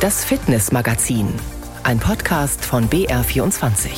Das 0.00 0.24
Fitnessmagazin, 0.24 1.28
ein 1.82 1.98
Podcast 1.98 2.64
von 2.64 2.88
BR24. 2.88 3.90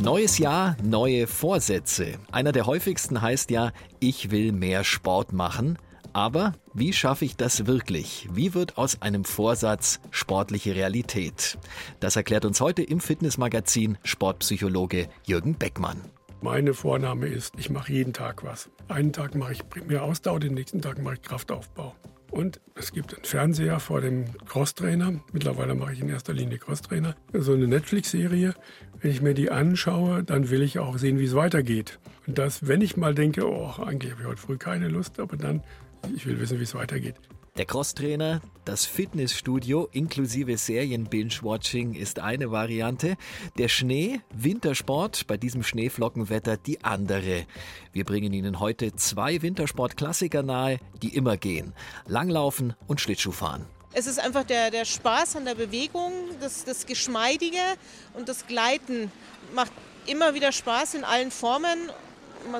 Neues 0.00 0.38
Jahr, 0.38 0.78
neue 0.82 1.26
Vorsätze. 1.26 2.14
Einer 2.32 2.52
der 2.52 2.64
häufigsten 2.64 3.20
heißt 3.20 3.50
ja, 3.50 3.72
ich 4.00 4.30
will 4.30 4.52
mehr 4.52 4.82
Sport 4.82 5.34
machen. 5.34 5.76
Aber 6.14 6.54
wie 6.72 6.94
schaffe 6.94 7.26
ich 7.26 7.36
das 7.36 7.66
wirklich? 7.66 8.30
Wie 8.32 8.54
wird 8.54 8.78
aus 8.78 9.02
einem 9.02 9.26
Vorsatz 9.26 10.00
sportliche 10.10 10.74
Realität? 10.74 11.58
Das 12.00 12.16
erklärt 12.16 12.46
uns 12.46 12.62
heute 12.62 12.82
im 12.82 13.00
Fitnessmagazin 13.00 13.98
Sportpsychologe 14.04 15.10
Jürgen 15.26 15.56
Beckmann. 15.56 16.15
Meine 16.42 16.74
Vorname 16.74 17.26
ist, 17.26 17.54
ich 17.58 17.70
mache 17.70 17.92
jeden 17.92 18.12
Tag 18.12 18.44
was. 18.44 18.70
Einen 18.88 19.12
Tag 19.12 19.34
mache 19.34 19.52
ich 19.52 19.68
primär 19.68 20.02
Ausdauer, 20.02 20.38
den 20.38 20.54
nächsten 20.54 20.82
Tag 20.82 21.02
mache 21.02 21.14
ich 21.14 21.22
Kraftaufbau. 21.22 21.94
Und 22.30 22.60
es 22.74 22.92
gibt 22.92 23.14
einen 23.14 23.24
Fernseher 23.24 23.80
vor 23.80 24.00
dem 24.00 24.26
Crosstrainer. 24.46 25.20
Mittlerweile 25.32 25.74
mache 25.74 25.94
ich 25.94 26.00
in 26.00 26.08
erster 26.08 26.34
Linie 26.34 26.58
Crosstrainer. 26.58 27.16
So 27.32 27.54
eine 27.54 27.66
Netflix-Serie. 27.66 28.54
Wenn 29.00 29.10
ich 29.10 29.22
mir 29.22 29.34
die 29.34 29.50
anschaue, 29.50 30.22
dann 30.22 30.50
will 30.50 30.62
ich 30.62 30.78
auch 30.78 30.98
sehen, 30.98 31.18
wie 31.18 31.24
es 31.24 31.34
weitergeht. 31.34 31.98
Und 32.26 32.36
das, 32.36 32.66
wenn 32.68 32.82
ich 32.82 32.96
mal 32.96 33.14
denke, 33.14 33.48
oh, 33.48 33.72
eigentlich 33.82 34.12
habe 34.12 34.22
ich 34.22 34.28
heute 34.28 34.40
früh 34.40 34.58
keine 34.58 34.88
Lust, 34.88 35.18
aber 35.18 35.36
dann 35.36 35.62
ich 36.14 36.26
will 36.26 36.38
wissen, 36.38 36.58
wie 36.58 36.64
es 36.64 36.74
weitergeht. 36.74 37.16
Der 37.56 37.64
Crosstrainer, 37.64 38.42
das 38.66 38.84
Fitnessstudio 38.84 39.88
inklusive 39.90 40.58
Serien-Binge-Watching 40.58 41.94
ist 41.94 42.18
eine 42.18 42.50
Variante. 42.50 43.16
Der 43.56 43.68
Schnee, 43.68 44.20
Wintersport, 44.30 45.26
bei 45.26 45.38
diesem 45.38 45.62
Schneeflockenwetter 45.62 46.58
die 46.58 46.84
andere. 46.84 47.46
Wir 47.94 48.04
bringen 48.04 48.34
Ihnen 48.34 48.60
heute 48.60 48.94
zwei 48.94 49.40
Wintersport-Klassiker 49.40 50.42
nahe, 50.42 50.80
die 51.00 51.16
immer 51.16 51.38
gehen. 51.38 51.72
Langlaufen 52.06 52.74
und 52.88 53.00
Schlittschuhfahren. 53.00 53.64
Es 53.94 54.06
ist 54.06 54.20
einfach 54.20 54.44
der, 54.44 54.70
der 54.70 54.84
Spaß 54.84 55.36
an 55.36 55.46
der 55.46 55.54
Bewegung, 55.54 56.12
das, 56.42 56.64
das 56.64 56.84
Geschmeidige 56.84 57.62
und 58.12 58.28
das 58.28 58.46
Gleiten 58.46 59.10
macht 59.54 59.72
immer 60.06 60.34
wieder 60.34 60.52
Spaß 60.52 60.92
in 60.92 61.04
allen 61.04 61.30
Formen, 61.30 61.90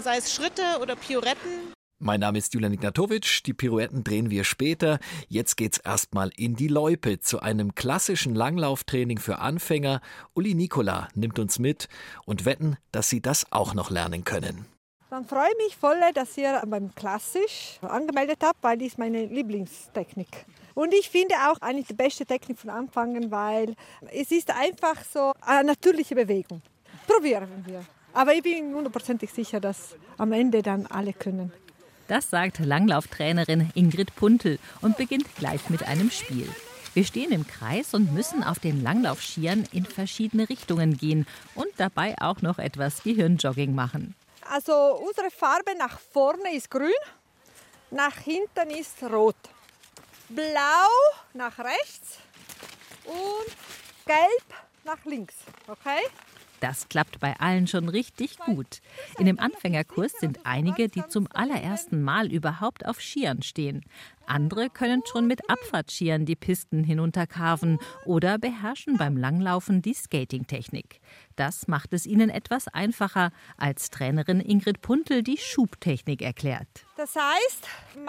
sei 0.01 0.17
es 0.17 0.33
Schritte 0.33 0.63
oder 0.81 0.97
Pioretten. 0.97 1.76
Mein 1.99 2.21
Name 2.21 2.37
ist 2.37 2.53
Julian 2.53 2.75
Ignatowitsch. 2.75 3.43
Die 3.47 3.55
Pirouetten 3.55 4.05
drehen 4.05 4.29
wir 4.29 4.45
später. 4.45 4.99
Jetzt 5.29 5.57
geht's 5.57 5.79
erstmal 5.79 6.31
in 6.37 6.55
die 6.55 6.69
Loipe 6.69 7.21
zu 7.21 7.41
einem 7.41 7.75
klassischen 7.75 8.35
Langlauftraining 8.35 9.17
für 9.19 9.39
Anfänger. 9.39 10.03
Uli 10.35 10.53
Nikola 10.53 11.09
nimmt 11.15 11.39
uns 11.39 11.59
mit 11.59 11.89
und 12.27 12.45
wetten, 12.45 12.77
dass 12.93 13.09
Sie 13.09 13.23
das 13.23 13.51
auch 13.51 13.73
noch 13.73 13.91
lernen 13.91 14.25
können. 14.25 14.67
Dann 15.09 15.25
freue 15.25 15.49
ich 15.49 15.67
mich 15.69 15.77
voll, 15.77 15.97
dass 16.13 16.37
ihr 16.37 16.63
beim 16.67 16.95
Klassisch 16.95 17.79
angemeldet 17.81 18.41
habt, 18.43 18.63
weil 18.63 18.77
das 18.77 18.89
ist 18.89 18.99
meine 18.99 19.25
Lieblingstechnik. 19.25 20.45
Und 20.75 20.93
ich 20.93 21.09
finde 21.09 21.35
auch 21.49 21.59
eigentlich 21.63 21.87
die 21.87 21.95
beste 21.95 22.27
Technik 22.27 22.59
von 22.59 22.69
Anfangen, 22.69 23.31
weil 23.31 23.75
es 24.13 24.31
ist 24.33 24.51
einfach 24.51 25.03
so 25.03 25.33
eine 25.41 25.69
natürliche 25.69 26.15
Bewegung. 26.15 26.61
Probieren 27.07 27.65
wir. 27.65 27.83
Aber 28.13 28.35
ich 28.35 28.43
bin 28.43 28.75
hundertprozentig 28.75 29.33
sicher, 29.33 29.61
dass 29.61 29.97
am 30.19 30.33
Ende 30.33 30.63
dann 30.63 30.85
alle 30.87 31.15
können. 31.15 31.53
Das 32.09 32.31
sagt 32.31 32.61
Langlauftrainerin 32.61 33.71
Ingrid 33.75 34.15
Puntel 34.15 34.59
und 34.81 34.97
beginnt 34.97 35.35
gleich 35.37 35.69
mit 35.71 35.83
einem 35.89 36.11
Spiel. 36.11 36.49
Wir 36.95 37.05
stehen 37.05 37.33
im 37.33 37.47
Kreis 37.47 37.95
und 37.95 38.15
müssen 38.15 38.45
auf 38.45 38.59
den 38.59 38.83
Langlaufskiern 38.83 39.69
in 39.73 39.85
verschiedene 39.85 40.49
Richtungen 40.49 40.97
gehen 40.97 41.27
und 41.55 41.69
dabei 41.77 42.15
auch 42.21 42.43
noch 42.43 42.59
etwas 42.59 43.03
Gehirnjogging 43.03 43.75
machen. 43.75 44.15
Also 44.49 44.73
unsere 45.07 45.31
Farbe 45.31 45.77
nach 45.77 45.99
vorne 45.99 46.55
ist 46.55 46.71
grün, 46.71 46.93
nach 47.91 48.17
hinten 48.17 48.71
ist 48.71 49.03
rot. 49.03 49.37
Blau 50.29 50.89
nach 51.35 51.59
rechts 51.59 52.19
und 53.05 53.53
gelb 54.07 54.45
nach 54.85 55.05
links. 55.05 55.35
Okay? 55.67 56.01
Das 56.61 56.89
klappt 56.89 57.21
bei 57.21 57.39
allen 57.39 57.67
schon 57.67 57.89
richtig 57.89 58.39
gut. 58.39 58.81
In 59.19 59.27
dem 59.27 59.39
Anfängerkurs 59.39 60.13
sind 60.13 60.41
einige, 60.45 60.89
die 60.89 61.07
zum 61.07 61.29
allerersten 61.33 62.03
Mal 62.03 62.33
überhaupt 62.33 62.87
auf 62.87 63.01
Skiern 63.01 63.43
stehen. 63.43 63.85
Andere 64.27 64.71
können 64.71 65.03
schon 65.07 65.27
mit 65.27 65.49
Abfahrtskiern 65.49 66.27
die 66.27 66.35
Pisten 66.35 66.83
hinunterkarven 66.83 67.79
oder 68.05 68.39
beherrschen 68.39 68.97
beim 68.97 69.17
Langlaufen 69.17 69.83
die 69.83 69.95
Skatingtechnik. 69.95 71.01
Das 71.37 71.69
macht 71.69 71.93
es 71.93 72.07
ihnen 72.07 72.31
etwas 72.31 72.67
einfacher, 72.69 73.31
als 73.57 73.91
Trainerin 73.91 74.41
Ingrid 74.41 74.81
Puntel 74.81 75.23
die 75.23 75.39
Schubtechnik 75.39 76.23
erklärt. 76.23 76.67
Das 76.97 77.15
heißt, 77.15 77.69
meine 77.95 78.07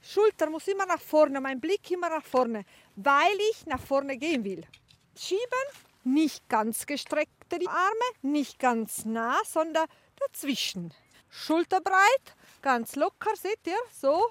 Schulter 0.00 0.48
muss 0.48 0.68
immer 0.68 0.86
nach 0.86 1.00
vorne, 1.00 1.40
mein 1.40 1.60
Blick 1.60 1.90
immer 1.90 2.08
nach 2.08 2.24
vorne, 2.24 2.64
weil 2.96 3.36
ich 3.50 3.66
nach 3.66 3.80
vorne 3.80 4.16
gehen 4.16 4.44
will. 4.44 4.64
Schieben, 5.14 5.42
nicht 6.04 6.48
ganz 6.48 6.86
gestreckt 6.86 7.30
die 7.60 7.68
Arme, 7.68 8.08
nicht 8.22 8.58
ganz 8.58 9.04
nah, 9.04 9.38
sondern 9.44 9.86
dazwischen. 10.16 10.94
Schulterbreit, 11.28 12.36
ganz 12.62 12.96
locker, 12.96 13.34
seht 13.36 13.66
ihr, 13.66 13.78
so, 14.00 14.30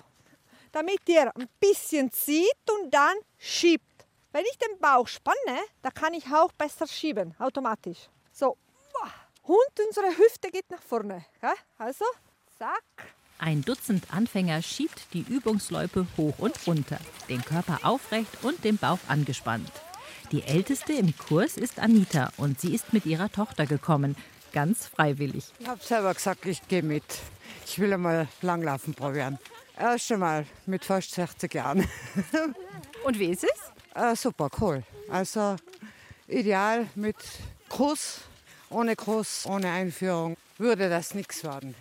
damit 0.71 1.07
ihr 1.07 1.35
ein 1.35 1.49
bisschen 1.59 2.11
zieht 2.11 2.71
und 2.71 2.91
dann 2.91 3.15
schiebt. 3.37 3.85
Wenn 4.31 4.45
ich 4.45 4.57
den 4.57 4.79
Bauch 4.79 5.07
spanne, 5.07 5.59
dann 5.81 5.93
kann 5.93 6.13
ich 6.13 6.25
auch 6.33 6.51
besser 6.53 6.87
schieben, 6.87 7.35
automatisch. 7.37 8.09
So, 8.31 8.57
und 9.43 9.85
unsere 9.85 10.17
Hüfte 10.17 10.49
geht 10.49 10.69
nach 10.69 10.81
vorne. 10.81 11.25
Also, 11.77 12.05
zack. 12.57 12.83
Ein 13.39 13.63
Dutzend 13.63 14.13
Anfänger 14.13 14.61
schiebt 14.61 15.13
die 15.13 15.25
Übungsloipe 15.27 16.05
hoch 16.15 16.37
und 16.37 16.67
runter, 16.67 16.99
den 17.27 17.43
Körper 17.43 17.79
aufrecht 17.81 18.43
und 18.43 18.63
den 18.63 18.77
Bauch 18.77 18.99
angespannt. 19.07 19.71
Die 20.31 20.43
älteste 20.43 20.93
im 20.93 21.13
Kurs 21.17 21.57
ist 21.57 21.77
Anita 21.77 22.31
und 22.37 22.61
sie 22.61 22.73
ist 22.73 22.93
mit 22.93 23.05
ihrer 23.05 23.29
Tochter 23.29 23.65
gekommen, 23.65 24.15
ganz 24.53 24.87
freiwillig. 24.87 25.43
Ich 25.59 25.67
habe 25.67 25.83
selber 25.83 26.13
gesagt, 26.13 26.45
ich 26.45 26.65
gehe 26.69 26.83
mit. 26.83 27.03
Ich 27.65 27.79
will 27.79 27.91
einmal 27.91 28.29
Langlaufen 28.41 28.93
probieren. 28.93 29.39
Erst 29.77 30.09
einmal 30.09 30.45
mit 30.65 30.85
fast 30.85 31.11
60 31.11 31.53
Jahren. 31.53 31.85
Und 33.03 33.19
wie 33.19 33.25
ist 33.25 33.43
es? 33.43 33.71
Äh, 33.93 34.15
super, 34.15 34.49
cool. 34.61 34.83
Also 35.09 35.57
ideal 36.29 36.87
mit 36.95 37.17
Kurs, 37.67 38.21
ohne 38.69 38.95
Kurs, 38.95 39.45
ohne 39.45 39.69
Einführung 39.69 40.37
würde 40.57 40.89
das 40.89 41.13
nichts 41.13 41.43
werden. 41.43 41.75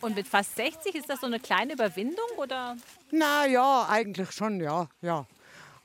Und 0.00 0.16
mit 0.16 0.26
fast 0.26 0.56
60 0.56 0.94
ist 0.94 1.10
das 1.10 1.20
so 1.20 1.26
eine 1.26 1.40
kleine 1.40 1.74
Überwindung 1.74 2.28
oder? 2.38 2.76
Na 3.10 3.46
ja, 3.46 3.86
eigentlich 3.90 4.32
schon, 4.32 4.60
ja, 4.60 4.88
ja. 5.02 5.26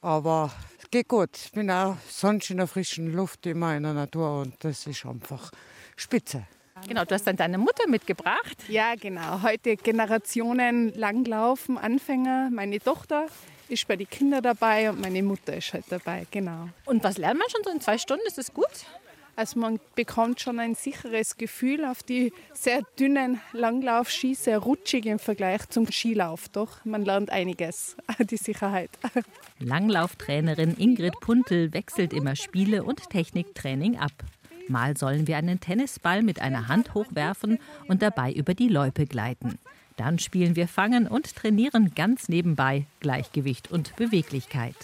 Aber 0.02 0.52
geht 0.92 1.08
gut. 1.08 1.30
Ich 1.36 1.52
bin 1.52 1.70
auch 1.72 1.98
sonst 2.10 2.50
in 2.50 2.58
der 2.58 2.68
frischen 2.68 3.14
Luft 3.14 3.46
immer 3.46 3.76
in 3.76 3.84
der 3.84 3.94
Natur 3.94 4.42
und 4.42 4.54
das 4.64 4.88
ist 4.88 5.06
einfach 5.06 5.52
spitze. 5.96 6.44
Genau, 6.88 7.06
du 7.06 7.16
hast 7.16 7.26
dann 7.26 7.36
deine 7.36 7.58
Mutter 7.58 7.88
mitgebracht. 7.88 8.58
Ja, 8.68 8.94
genau. 8.96 9.42
Heute 9.42 9.78
Generationen 9.78 10.94
Langlaufen, 10.94 11.78
Anfänger. 11.78 12.50
Meine 12.52 12.80
Tochter 12.80 13.28
ist 13.68 13.88
bei 13.88 13.96
den 13.96 14.10
Kindern 14.10 14.44
dabei 14.44 14.90
und 14.90 15.02
meine 15.02 15.24
Mutter 15.24 15.58
ist 15.58 15.74
halt 15.74 15.86
dabei, 15.90 16.26
genau. 16.32 16.70
Und 16.86 17.04
was 17.04 17.18
lernt 17.18 17.40
man 17.40 17.50
schon 17.50 17.62
so 17.64 17.72
in 17.72 17.82
zwei 17.82 17.98
Stunden? 17.98 18.26
Ist 18.28 18.38
das 18.38 18.54
gut? 18.54 18.66
Also 19.38 19.60
man 19.60 19.80
bekommt 19.94 20.42
schon 20.42 20.60
ein 20.60 20.74
sicheres 20.74 21.38
Gefühl 21.38 21.86
auf 21.86 22.02
die 22.02 22.34
sehr 22.54 22.82
dünnen 23.00 23.40
Langlaufski, 23.54 24.34
sehr 24.34 24.58
rutschig 24.58 25.06
im 25.06 25.20
Vergleich 25.20 25.70
zum 25.70 25.86
Skilauf. 25.92 26.50
Doch 26.50 26.84
man 26.86 27.06
lernt 27.06 27.30
einiges, 27.30 27.96
die 28.20 28.38
Sicherheit. 28.38 28.90
Langlauftrainerin 29.60 30.76
Ingrid 30.76 31.14
Puntel 31.22 31.72
wechselt 31.72 32.14
immer 32.14 32.36
Spiele 32.36 32.84
und 32.84 33.12
Techniktraining 33.12 34.00
ab. 34.00 34.12
Mal 34.70 34.98
sollen 34.98 35.28
wir 35.28 35.38
einen 35.38 35.60
Tennisball 35.60 36.24
mit 36.24 36.42
einer 36.42 36.68
Hand 36.68 36.96
hochwerfen 36.96 37.60
und 37.88 38.02
dabei 38.02 38.34
über 38.34 38.56
die 38.56 38.70
Loipe 38.70 39.06
gleiten. 39.06 39.60
Dann 39.98 40.18
spielen 40.18 40.56
wir 40.56 40.68
Fangen 40.68 41.08
und 41.08 41.36
trainieren 41.36 41.94
ganz 41.94 42.28
nebenbei 42.28 42.88
Gleichgewicht 43.02 43.70
und 43.72 43.96
Beweglichkeit. 43.98 44.76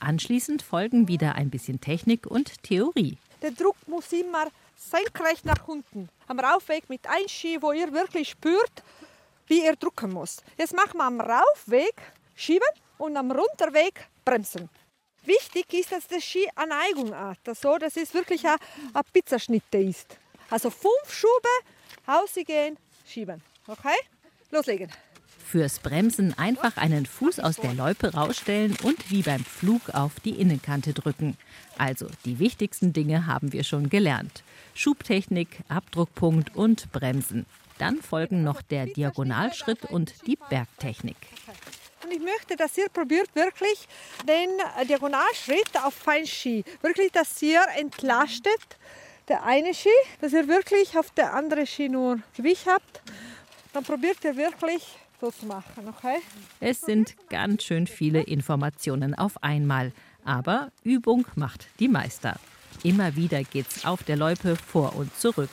Anschließend 0.00 0.60
folgen 0.60 1.08
wieder 1.08 1.36
ein 1.36 1.48
bisschen 1.48 1.80
Technik 1.80 2.26
und 2.26 2.62
Theorie. 2.62 3.16
Der 3.42 3.50
Druck 3.50 3.76
muss 3.86 4.12
immer 4.12 4.48
senkrecht 4.76 5.44
nach 5.44 5.66
unten. 5.66 6.08
Am 6.26 6.40
Raufweg 6.40 6.88
mit 6.88 7.06
einem 7.06 7.28
Ski, 7.28 7.60
wo 7.60 7.72
ihr 7.72 7.92
wirklich 7.92 8.30
spürt, 8.30 8.82
wie 9.46 9.64
ihr 9.64 9.76
drücken 9.76 10.12
muss. 10.12 10.38
Jetzt 10.56 10.74
machen 10.74 10.98
wir 10.98 11.04
am 11.04 11.20
Raufweg 11.20 11.94
schieben 12.34 12.68
und 12.98 13.16
am 13.16 13.30
Runterweg 13.30 14.08
bremsen. 14.24 14.68
Wichtig 15.24 15.72
ist, 15.74 15.92
dass 15.92 16.06
der 16.06 16.20
Ski 16.20 16.48
eine 16.54 16.68
Neigung 16.68 17.14
hat, 17.14 17.38
so 17.60 17.76
dass 17.78 17.96
es 17.96 18.14
wirklich 18.14 18.46
ein, 18.46 18.56
ein 18.94 19.02
Pizzaschnitte 19.12 19.78
ist. 19.78 20.18
Also 20.50 20.70
fünf 20.70 21.12
Schube, 21.12 21.48
rausgehen, 22.06 22.78
schieben. 23.04 23.42
Okay? 23.66 23.96
Loslegen. 24.50 24.92
Fürs 25.46 25.78
Bremsen 25.78 26.36
einfach 26.36 26.76
einen 26.76 27.06
Fuß 27.06 27.38
aus 27.38 27.56
der 27.56 27.72
Loipe 27.72 28.14
rausstellen 28.14 28.76
und 28.82 29.12
wie 29.12 29.22
beim 29.22 29.44
Flug 29.44 29.90
auf 29.92 30.18
die 30.24 30.40
Innenkante 30.40 30.92
drücken. 30.92 31.36
Also 31.78 32.08
die 32.24 32.40
wichtigsten 32.40 32.92
Dinge 32.92 33.26
haben 33.26 33.52
wir 33.52 33.62
schon 33.62 33.88
gelernt. 33.88 34.42
Schubtechnik, 34.74 35.60
Abdruckpunkt 35.68 36.56
und 36.56 36.90
Bremsen. 36.90 37.46
Dann 37.78 38.02
folgen 38.02 38.42
noch 38.42 38.60
der 38.60 38.86
Diagonalschritt 38.86 39.84
und 39.84 40.26
die 40.26 40.36
Bergtechnik. 40.50 41.16
Und 42.02 42.12
ich 42.12 42.20
möchte, 42.20 42.56
dass 42.56 42.76
ihr 42.76 42.88
probiert 42.88 43.32
wirklich 43.34 43.86
den 44.26 44.48
Diagonalschritt 44.88 45.70
auf 45.84 45.94
Feinski. 45.94 46.64
Wirklich, 46.82 47.12
dass 47.12 47.40
ihr 47.40 47.62
entlastet 47.78 48.76
der 49.28 49.44
eine 49.44 49.74
Ski, 49.74 49.90
dass 50.20 50.32
ihr 50.32 50.48
wirklich 50.48 50.98
auf 50.98 51.10
der 51.12 51.34
anderen 51.34 51.66
Ski 51.66 51.88
nur 51.88 52.18
Gewicht 52.36 52.66
habt. 52.66 53.02
Dann 53.72 53.84
probiert 53.84 54.24
ihr 54.24 54.36
wirklich 54.36 54.82
so 55.20 55.30
zu 55.30 55.46
machen, 55.46 55.88
okay? 55.88 56.18
Es 56.60 56.80
sind 56.80 57.14
ganz 57.28 57.64
schön 57.64 57.86
viele 57.86 58.22
Informationen 58.22 59.14
auf 59.14 59.42
einmal. 59.42 59.92
Aber 60.24 60.70
Übung 60.82 61.26
macht 61.36 61.66
die 61.78 61.88
Meister. 61.88 62.38
Immer 62.82 63.16
wieder 63.16 63.42
geht's 63.44 63.84
auf 63.84 64.02
der 64.02 64.16
Loipe 64.16 64.56
vor 64.56 64.96
und 64.96 65.16
zurück. 65.16 65.50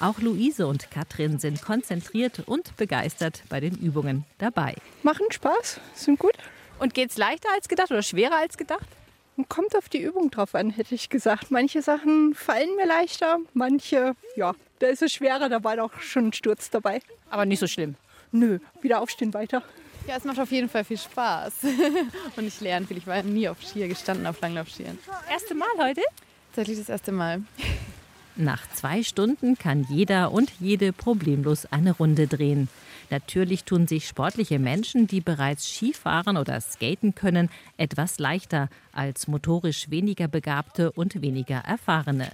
Auch 0.00 0.18
Luise 0.20 0.66
und 0.66 0.90
Katrin 0.90 1.38
sind 1.38 1.62
konzentriert 1.62 2.42
und 2.46 2.76
begeistert 2.76 3.42
bei 3.48 3.60
den 3.60 3.76
Übungen 3.76 4.24
dabei. 4.38 4.74
Machen 5.02 5.26
Spaß, 5.30 5.80
sind 5.94 6.18
gut. 6.18 6.34
Und 6.78 6.94
geht's 6.94 7.16
leichter 7.16 7.48
als 7.54 7.68
gedacht 7.68 7.90
oder 7.90 8.02
schwerer 8.02 8.36
als 8.36 8.56
gedacht? 8.56 8.86
Kommt 9.48 9.76
auf 9.76 9.88
die 9.88 10.02
Übung 10.02 10.30
drauf 10.30 10.54
an, 10.54 10.70
hätte 10.70 10.94
ich 10.94 11.08
gesagt. 11.08 11.50
Manche 11.50 11.82
Sachen 11.82 12.34
fallen 12.34 12.74
mir 12.76 12.86
leichter, 12.86 13.38
manche, 13.54 14.14
ja, 14.36 14.54
da 14.80 14.86
ist 14.88 15.02
es 15.02 15.12
schwerer, 15.12 15.48
da 15.48 15.62
war 15.64 15.76
doch 15.76 16.00
schon 16.00 16.28
ein 16.28 16.32
Sturz 16.32 16.70
dabei. 16.70 17.00
Aber 17.30 17.46
nicht 17.46 17.60
so 17.60 17.66
schlimm. 17.66 17.96
Nö, 18.32 18.58
wieder 18.80 19.00
aufstehen 19.00 19.34
weiter. 19.34 19.62
Ja, 20.06 20.16
es 20.16 20.24
macht 20.24 20.40
auf 20.40 20.50
jeden 20.50 20.68
Fall 20.68 20.84
viel 20.84 20.98
Spaß. 20.98 21.52
Und 22.36 22.46
ich 22.46 22.60
lerne 22.60 22.86
viel. 22.86 22.96
Ich 22.96 23.06
war 23.06 23.22
nie 23.22 23.48
auf 23.48 23.62
Skier 23.62 23.88
gestanden, 23.88 24.26
auf 24.26 24.40
Langlaufskiern. 24.40 24.98
Erste 25.30 25.54
Mal 25.54 25.68
heute? 25.78 26.00
Tatsächlich 26.52 26.78
das 26.78 26.88
erste 26.88 27.12
Mal. 27.12 27.42
Nach 28.36 28.66
zwei 28.70 29.02
Stunden 29.02 29.58
kann 29.58 29.84
jeder 29.90 30.32
und 30.32 30.52
jede 30.60 30.92
problemlos 30.92 31.66
eine 31.66 31.92
Runde 31.92 32.26
drehen. 32.28 32.68
Natürlich 33.10 33.64
tun 33.64 33.86
sich 33.86 34.06
sportliche 34.06 34.58
Menschen, 34.58 35.06
die 35.06 35.20
bereits 35.20 35.66
Skifahren 35.66 36.36
oder 36.36 36.60
Skaten 36.60 37.14
können, 37.14 37.50
etwas 37.76 38.18
leichter 38.18 38.68
als 38.92 39.28
motorisch 39.28 39.90
weniger 39.90 40.28
begabte 40.28 40.92
und 40.92 41.20
weniger 41.20 41.58
erfahrene. 41.58 42.30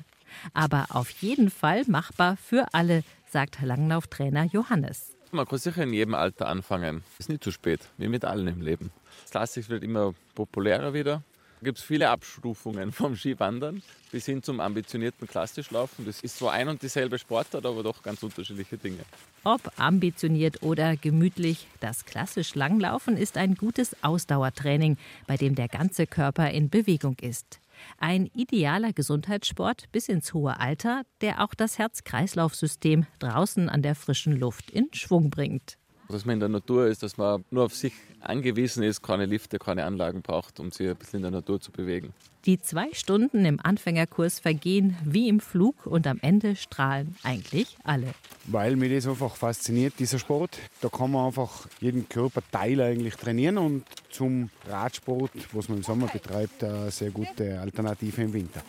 Aber 0.52 0.86
auf 0.90 1.10
jeden 1.10 1.50
Fall 1.50 1.84
machbar 1.86 2.36
für 2.36 2.66
alle, 2.72 3.02
sagt 3.30 3.62
Langlauftrainer 3.62 4.44
Johannes. 4.44 5.13
Man 5.34 5.46
kann 5.48 5.58
sicher 5.58 5.82
in 5.82 5.92
jedem 5.92 6.14
Alter 6.14 6.46
anfangen. 6.46 7.02
Ist 7.18 7.28
nicht 7.28 7.42
zu 7.42 7.50
spät, 7.50 7.80
wie 7.98 8.06
mit 8.06 8.24
allen 8.24 8.46
im 8.46 8.60
Leben. 8.60 8.92
Klassik 9.32 9.68
wird 9.68 9.82
immer 9.82 10.14
populärer 10.36 10.94
wieder. 10.94 11.24
Da 11.60 11.64
gibt 11.64 11.78
es 11.78 11.84
viele 11.84 12.08
Abstufungen 12.08 12.92
vom 12.92 13.16
Skiwandern 13.16 13.82
bis 14.12 14.26
hin 14.26 14.44
zum 14.44 14.60
ambitionierten 14.60 15.26
Klassischlaufen. 15.26 16.06
Das 16.06 16.20
ist 16.20 16.38
so 16.38 16.48
ein 16.48 16.68
und 16.68 16.82
dieselbe 16.82 17.18
Sportart, 17.18 17.66
aber 17.66 17.82
doch 17.82 18.00
ganz 18.04 18.22
unterschiedliche 18.22 18.78
Dinge. 18.78 19.00
Ob 19.42 19.72
ambitioniert 19.76 20.62
oder 20.62 20.96
gemütlich, 20.96 21.66
das 21.80 22.04
klassisch 22.04 22.54
Langlaufen 22.54 23.16
ist 23.16 23.36
ein 23.36 23.56
gutes 23.56 23.96
Ausdauertraining, 24.04 24.98
bei 25.26 25.36
dem 25.36 25.56
der 25.56 25.66
ganze 25.66 26.06
Körper 26.06 26.48
in 26.50 26.70
Bewegung 26.70 27.16
ist. 27.20 27.58
Ein 27.98 28.26
idealer 28.34 28.92
Gesundheitssport 28.92 29.90
bis 29.92 30.08
ins 30.08 30.34
hohe 30.34 30.58
Alter, 30.58 31.02
der 31.20 31.42
auch 31.42 31.54
das 31.54 31.78
Herz-Kreislauf-System 31.78 33.06
draußen 33.18 33.68
an 33.68 33.82
der 33.82 33.94
frischen 33.94 34.38
Luft 34.38 34.70
in 34.70 34.88
Schwung 34.92 35.30
bringt. 35.30 35.78
Dass 36.14 36.24
man 36.24 36.34
in 36.34 36.40
der 36.40 36.48
Natur 36.48 36.86
ist, 36.86 37.02
dass 37.02 37.16
man 37.16 37.44
nur 37.50 37.64
auf 37.64 37.74
sich 37.74 37.92
angewiesen 38.20 38.84
ist, 38.84 39.02
keine 39.02 39.26
Lifte, 39.26 39.58
keine 39.58 39.84
Anlagen 39.84 40.22
braucht, 40.22 40.60
um 40.60 40.70
sich 40.70 40.88
ein 40.88 40.94
bisschen 40.94 41.16
in 41.16 41.22
der 41.22 41.32
Natur 41.32 41.60
zu 41.60 41.72
bewegen. 41.72 42.14
Die 42.44 42.60
zwei 42.60 42.92
Stunden 42.92 43.44
im 43.44 43.58
Anfängerkurs 43.60 44.38
vergehen 44.38 44.96
wie 45.04 45.28
im 45.28 45.40
Flug 45.40 45.86
und 45.86 46.06
am 46.06 46.20
Ende 46.22 46.54
strahlen 46.54 47.16
eigentlich 47.24 47.76
alle. 47.82 48.14
Weil 48.44 48.76
mich 48.76 48.92
das 48.92 49.08
einfach 49.08 49.34
fasziniert, 49.34 49.94
dieser 49.98 50.20
Sport. 50.20 50.56
Da 50.80 50.88
kann 50.88 51.10
man 51.10 51.26
einfach 51.26 51.66
jeden 51.80 52.08
Körperteil 52.08 52.80
eigentlich 52.80 53.16
trainieren 53.16 53.58
und 53.58 53.84
zum 54.08 54.50
Radsport, 54.68 55.32
was 55.50 55.68
man 55.68 55.78
im 55.78 55.84
Sommer 55.84 56.06
betreibt, 56.06 56.62
eine 56.62 56.92
sehr 56.92 57.10
gute 57.10 57.58
Alternative 57.58 58.22
im 58.22 58.32
Winter. 58.32 58.62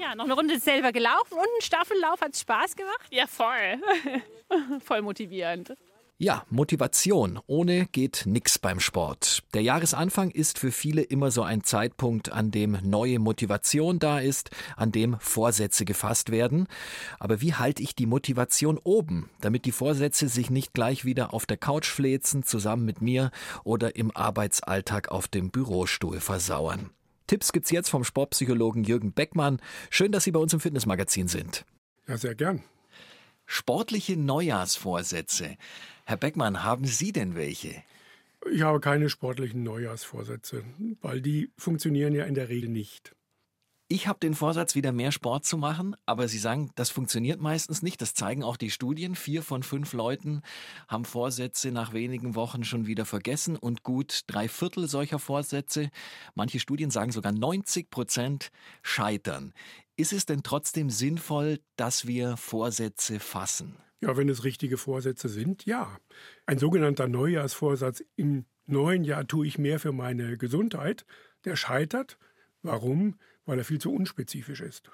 Ja, 0.00 0.14
noch 0.14 0.24
eine 0.24 0.32
Runde 0.32 0.58
selber 0.58 0.90
gelaufen 0.90 1.34
und 1.34 1.40
ein 1.40 1.60
Staffellauf 1.60 2.22
hat 2.22 2.34
Spaß 2.34 2.74
gemacht? 2.76 3.08
Ja, 3.10 3.26
voll. 3.26 3.78
voll 4.82 5.02
motivierend. 5.02 5.74
Ja, 6.22 6.46
Motivation. 6.50 7.40
Ohne 7.48 7.86
geht 7.86 8.26
nix 8.26 8.56
beim 8.56 8.78
Sport. 8.78 9.42
Der 9.54 9.62
Jahresanfang 9.62 10.30
ist 10.30 10.56
für 10.56 10.70
viele 10.70 11.02
immer 11.02 11.32
so 11.32 11.42
ein 11.42 11.64
Zeitpunkt, 11.64 12.30
an 12.30 12.52
dem 12.52 12.78
neue 12.84 13.18
Motivation 13.18 13.98
da 13.98 14.20
ist, 14.20 14.50
an 14.76 14.92
dem 14.92 15.16
Vorsätze 15.18 15.84
gefasst 15.84 16.30
werden. 16.30 16.68
Aber 17.18 17.40
wie 17.40 17.54
halte 17.54 17.82
ich 17.82 17.96
die 17.96 18.06
Motivation 18.06 18.78
oben, 18.78 19.30
damit 19.40 19.64
die 19.64 19.72
Vorsätze 19.72 20.28
sich 20.28 20.48
nicht 20.48 20.74
gleich 20.74 21.04
wieder 21.04 21.34
auf 21.34 21.44
der 21.44 21.56
Couch 21.56 21.88
fläzen, 21.88 22.44
zusammen 22.44 22.84
mit 22.84 23.02
mir 23.02 23.32
oder 23.64 23.96
im 23.96 24.16
Arbeitsalltag 24.16 25.08
auf 25.08 25.26
dem 25.26 25.50
Bürostuhl 25.50 26.20
versauern? 26.20 26.90
Tipps 27.26 27.50
gibt's 27.50 27.72
jetzt 27.72 27.88
vom 27.88 28.04
Sportpsychologen 28.04 28.84
Jürgen 28.84 29.12
Beckmann. 29.12 29.60
Schön, 29.90 30.12
dass 30.12 30.22
Sie 30.22 30.30
bei 30.30 30.38
uns 30.38 30.52
im 30.52 30.60
Fitnessmagazin 30.60 31.26
sind. 31.26 31.64
Ja, 32.06 32.16
sehr 32.16 32.36
gern. 32.36 32.62
Sportliche 33.44 34.16
Neujahrsvorsätze. 34.16 35.56
Herr 36.04 36.16
Beckmann, 36.16 36.64
haben 36.64 36.84
Sie 36.84 37.12
denn 37.12 37.34
welche? 37.34 37.82
Ich 38.50 38.62
habe 38.62 38.80
keine 38.80 39.08
sportlichen 39.08 39.62
Neujahrsvorsätze, 39.62 40.64
weil 41.00 41.20
die 41.20 41.50
funktionieren 41.56 42.14
ja 42.14 42.24
in 42.24 42.34
der 42.34 42.48
Regel 42.48 42.68
nicht. 42.68 43.14
Ich 43.88 44.06
habe 44.06 44.18
den 44.18 44.34
Vorsatz, 44.34 44.74
wieder 44.74 44.90
mehr 44.90 45.12
Sport 45.12 45.44
zu 45.44 45.58
machen, 45.58 45.94
aber 46.06 46.26
Sie 46.26 46.38
sagen, 46.38 46.70
das 46.76 46.88
funktioniert 46.88 47.42
meistens 47.42 47.82
nicht. 47.82 48.00
Das 48.00 48.14
zeigen 48.14 48.42
auch 48.42 48.56
die 48.56 48.70
Studien. 48.70 49.14
Vier 49.14 49.42
von 49.42 49.62
fünf 49.62 49.92
Leuten 49.92 50.40
haben 50.88 51.04
Vorsätze 51.04 51.70
nach 51.72 51.92
wenigen 51.92 52.34
Wochen 52.34 52.64
schon 52.64 52.86
wieder 52.86 53.04
vergessen 53.04 53.54
und 53.54 53.82
gut 53.82 54.22
drei 54.28 54.48
Viertel 54.48 54.88
solcher 54.88 55.18
Vorsätze, 55.18 55.90
manche 56.34 56.58
Studien 56.58 56.90
sagen 56.90 57.12
sogar 57.12 57.32
90 57.32 57.90
Prozent, 57.90 58.50
scheitern. 58.82 59.52
Ist 59.96 60.14
es 60.14 60.24
denn 60.24 60.42
trotzdem 60.42 60.88
sinnvoll, 60.88 61.60
dass 61.76 62.06
wir 62.06 62.38
Vorsätze 62.38 63.20
fassen? 63.20 63.76
Ja, 64.02 64.16
wenn 64.16 64.28
es 64.28 64.42
richtige 64.42 64.78
Vorsätze 64.78 65.28
sind, 65.28 65.64
ja. 65.64 65.96
Ein 66.44 66.58
sogenannter 66.58 67.06
Neujahrsvorsatz, 67.06 68.02
im 68.16 68.44
neuen 68.66 69.04
Jahr 69.04 69.26
tue 69.26 69.46
ich 69.46 69.58
mehr 69.58 69.78
für 69.78 69.92
meine 69.92 70.36
Gesundheit, 70.36 71.06
der 71.44 71.54
scheitert. 71.56 72.18
Warum? 72.62 73.16
Weil 73.46 73.58
er 73.58 73.64
viel 73.64 73.80
zu 73.80 73.92
unspezifisch 73.92 74.60
ist. 74.60 74.90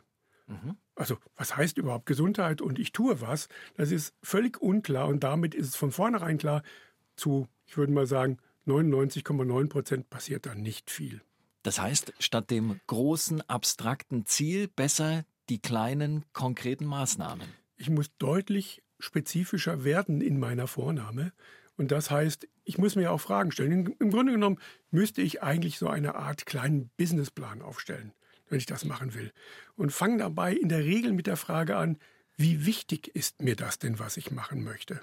Mhm. 0.46 0.76
Also, 0.94 1.16
was 1.36 1.56
heißt 1.56 1.78
überhaupt 1.78 2.06
Gesundheit 2.06 2.60
und 2.60 2.78
ich 2.78 2.92
tue 2.92 3.20
was? 3.20 3.48
Das 3.76 3.90
ist 3.90 4.14
völlig 4.22 4.60
unklar 4.60 5.08
und 5.08 5.24
damit 5.24 5.54
ist 5.54 5.68
es 5.68 5.76
von 5.76 5.90
vornherein 5.90 6.38
klar, 6.38 6.62
zu, 7.16 7.48
ich 7.66 7.76
würde 7.76 7.92
mal 7.92 8.06
sagen, 8.06 8.38
99,9 8.66 9.68
Prozent 9.68 10.10
passiert 10.10 10.44
da 10.44 10.54
nicht 10.54 10.90
viel. 10.90 11.22
Das 11.62 11.80
heißt, 11.80 12.12
statt 12.18 12.50
dem 12.50 12.80
großen, 12.86 13.42
abstrakten 13.48 14.26
Ziel 14.26 14.68
besser 14.68 15.24
die 15.48 15.60
kleinen, 15.60 16.24
konkreten 16.32 16.84
Maßnahmen. 16.84 17.48
Ich 17.76 17.90
muss 17.90 18.10
deutlich 18.18 18.82
spezifischer 18.98 19.84
werden 19.84 20.20
in 20.20 20.38
meiner 20.38 20.66
Vornahme. 20.66 21.32
Und 21.76 21.92
das 21.92 22.10
heißt, 22.10 22.48
ich 22.64 22.78
muss 22.78 22.96
mir 22.96 23.12
auch 23.12 23.20
Fragen 23.20 23.52
stellen. 23.52 23.94
Im 23.98 24.10
Grunde 24.10 24.32
genommen 24.32 24.58
müsste 24.90 25.22
ich 25.22 25.42
eigentlich 25.42 25.78
so 25.78 25.88
eine 25.88 26.16
Art 26.16 26.44
kleinen 26.44 26.90
Businessplan 26.96 27.62
aufstellen, 27.62 28.12
wenn 28.48 28.58
ich 28.58 28.66
das 28.66 28.84
machen 28.84 29.14
will. 29.14 29.32
Und 29.76 29.92
fange 29.92 30.18
dabei 30.18 30.52
in 30.52 30.68
der 30.68 30.84
Regel 30.84 31.12
mit 31.12 31.26
der 31.26 31.36
Frage 31.36 31.76
an, 31.76 31.98
wie 32.36 32.66
wichtig 32.66 33.08
ist 33.14 33.42
mir 33.42 33.56
das 33.56 33.78
denn, 33.78 33.98
was 33.98 34.16
ich 34.16 34.30
machen 34.30 34.64
möchte? 34.64 35.00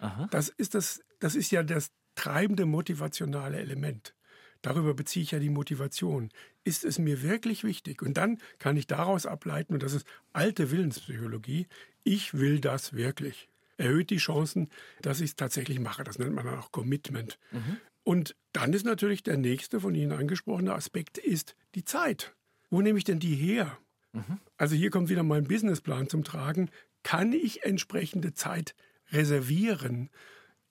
Aha. 0.00 0.28
Das, 0.30 0.48
ist 0.48 0.74
das, 0.74 1.02
das 1.18 1.34
ist 1.34 1.50
ja 1.50 1.62
das 1.62 1.90
treibende 2.14 2.66
motivationale 2.66 3.58
Element. 3.58 4.14
Darüber 4.62 4.94
beziehe 4.94 5.22
ich 5.22 5.30
ja 5.30 5.38
die 5.38 5.50
Motivation. 5.50 6.30
Ist 6.68 6.84
es 6.84 6.98
mir 6.98 7.22
wirklich 7.22 7.64
wichtig? 7.64 8.02
Und 8.02 8.18
dann 8.18 8.36
kann 8.58 8.76
ich 8.76 8.86
daraus 8.86 9.24
ableiten, 9.24 9.72
und 9.72 9.82
das 9.82 9.94
ist 9.94 10.06
alte 10.34 10.70
Willenspsychologie, 10.70 11.66
ich 12.04 12.34
will 12.34 12.60
das 12.60 12.92
wirklich. 12.92 13.48
Erhöht 13.78 14.10
die 14.10 14.18
Chancen, 14.18 14.68
dass 15.00 15.22
ich 15.22 15.30
es 15.30 15.36
tatsächlich 15.36 15.80
mache. 15.80 16.04
Das 16.04 16.18
nennt 16.18 16.34
man 16.34 16.44
dann 16.44 16.58
auch 16.58 16.70
Commitment. 16.70 17.38
Mhm. 17.52 17.78
Und 18.04 18.36
dann 18.52 18.74
ist 18.74 18.84
natürlich 18.84 19.22
der 19.22 19.38
nächste 19.38 19.80
von 19.80 19.94
Ihnen 19.94 20.12
angesprochene 20.12 20.74
Aspekt 20.74 21.16
ist 21.16 21.56
die 21.74 21.86
Zeit. 21.86 22.34
Wo 22.68 22.82
nehme 22.82 22.98
ich 22.98 23.04
denn 23.04 23.18
die 23.18 23.34
her? 23.34 23.78
Mhm. 24.12 24.38
Also 24.58 24.76
hier 24.76 24.90
kommt 24.90 25.08
wieder 25.08 25.22
mein 25.22 25.44
Businessplan 25.44 26.10
zum 26.10 26.22
Tragen. 26.22 26.68
Kann 27.02 27.32
ich 27.32 27.64
entsprechende 27.64 28.34
Zeit 28.34 28.74
reservieren, 29.10 30.10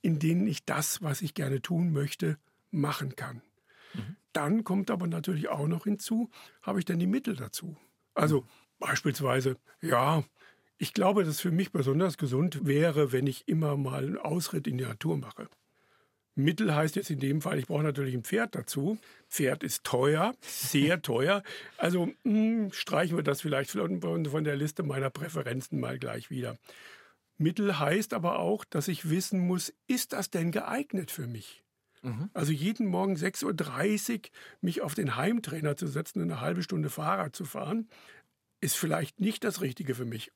in 0.04 0.20
denen 0.20 0.46
ich 0.46 0.64
das, 0.64 1.02
was 1.02 1.24
ich 1.24 1.34
gerne 1.34 1.60
tun 1.64 1.92
möchte, 1.92 2.38
machen 2.70 3.16
kann? 3.16 3.42
Dann 4.34 4.64
kommt 4.64 4.92
aber 4.92 5.08
natürlich 5.08 5.50
auch 5.50 5.68
noch 5.68 5.86
hinzu, 5.86 6.30
habe 6.62 6.80
ich 6.80 6.86
denn 6.86 7.00
die 7.00 7.08
Mittel 7.08 7.36
dazu? 7.36 7.76
Also 8.14 8.46
beispielsweise, 8.80 9.58
ja, 9.82 10.24
ich 10.78 10.94
glaube, 10.94 11.24
dass 11.24 11.42
für 11.42 11.52
mich 11.52 11.72
besonders 11.72 12.18
gesund 12.18 12.66
wäre, 12.66 13.12
wenn 13.12 13.26
ich 13.26 13.48
immer 13.48 13.78
mal 13.78 14.04
einen 14.04 14.18
Ausritt 14.18 14.68
in 14.68 14.78
die 14.78 14.84
Natur 14.86 15.18
mache. 15.18 15.50
Mittel 16.36 16.76
heißt 16.76 16.96
jetzt 16.96 17.10
in 17.10 17.20
dem 17.20 17.42
Fall, 17.42 17.58
ich 17.58 17.66
brauche 17.66 17.82
natürlich 17.82 18.14
ein 18.14 18.24
Pferd 18.24 18.54
dazu. 18.54 19.00
Pferd 19.28 19.64
ist 19.64 19.84
teuer, 19.84 20.36
sehr 20.42 21.02
teuer. 21.02 21.42
Also 21.78 22.06
mh, 22.06 22.14
hm, 22.24 22.72
streichen 22.74 23.18
wir 23.18 23.24
das 23.24 23.42
vielleicht 23.42 23.72
von 23.72 24.44
der 24.44 24.56
Liste 24.56 24.84
meiner 24.84 25.10
Präferenzen 25.10 25.80
mal 25.80 25.98
gleich 25.98 26.30
wieder. 26.30 26.58
Mittel 27.40 27.80
heißt 27.80 28.14
aber 28.14 28.38
auch, 28.38 28.66
dass 28.66 28.88
ich 28.88 29.10
wissen 29.10 29.40
muss, 29.40 29.74
ist 29.88 30.14
das 30.14 30.30
denn 30.30 30.52
geeignet 30.52 31.10
für 31.10 31.28
mich? 31.28 31.64
Mhm. 32.08 32.30
Also 32.34 32.52
jeden 32.52 32.88
Morgen 32.88 33.16
6.30 33.16 34.14
Uhr 34.14 34.22
mich 34.62 34.82
auf 34.82 34.96
den 34.96 35.16
Heimtrainer 35.16 35.76
zu 35.76 35.88
setzen 35.88 36.22
und 36.22 36.32
eine 36.32 36.42
halbe 36.42 36.64
Stunde 36.64 36.90
Fahrrad 36.90 37.36
zu 37.36 37.46
fahren, 37.46 37.90
ist 38.62 38.78
vielleicht 38.78 39.20
nicht 39.20 39.44
das 39.44 39.62
Richtige 39.62 39.94
für 39.94 40.06
mich. 40.06 40.32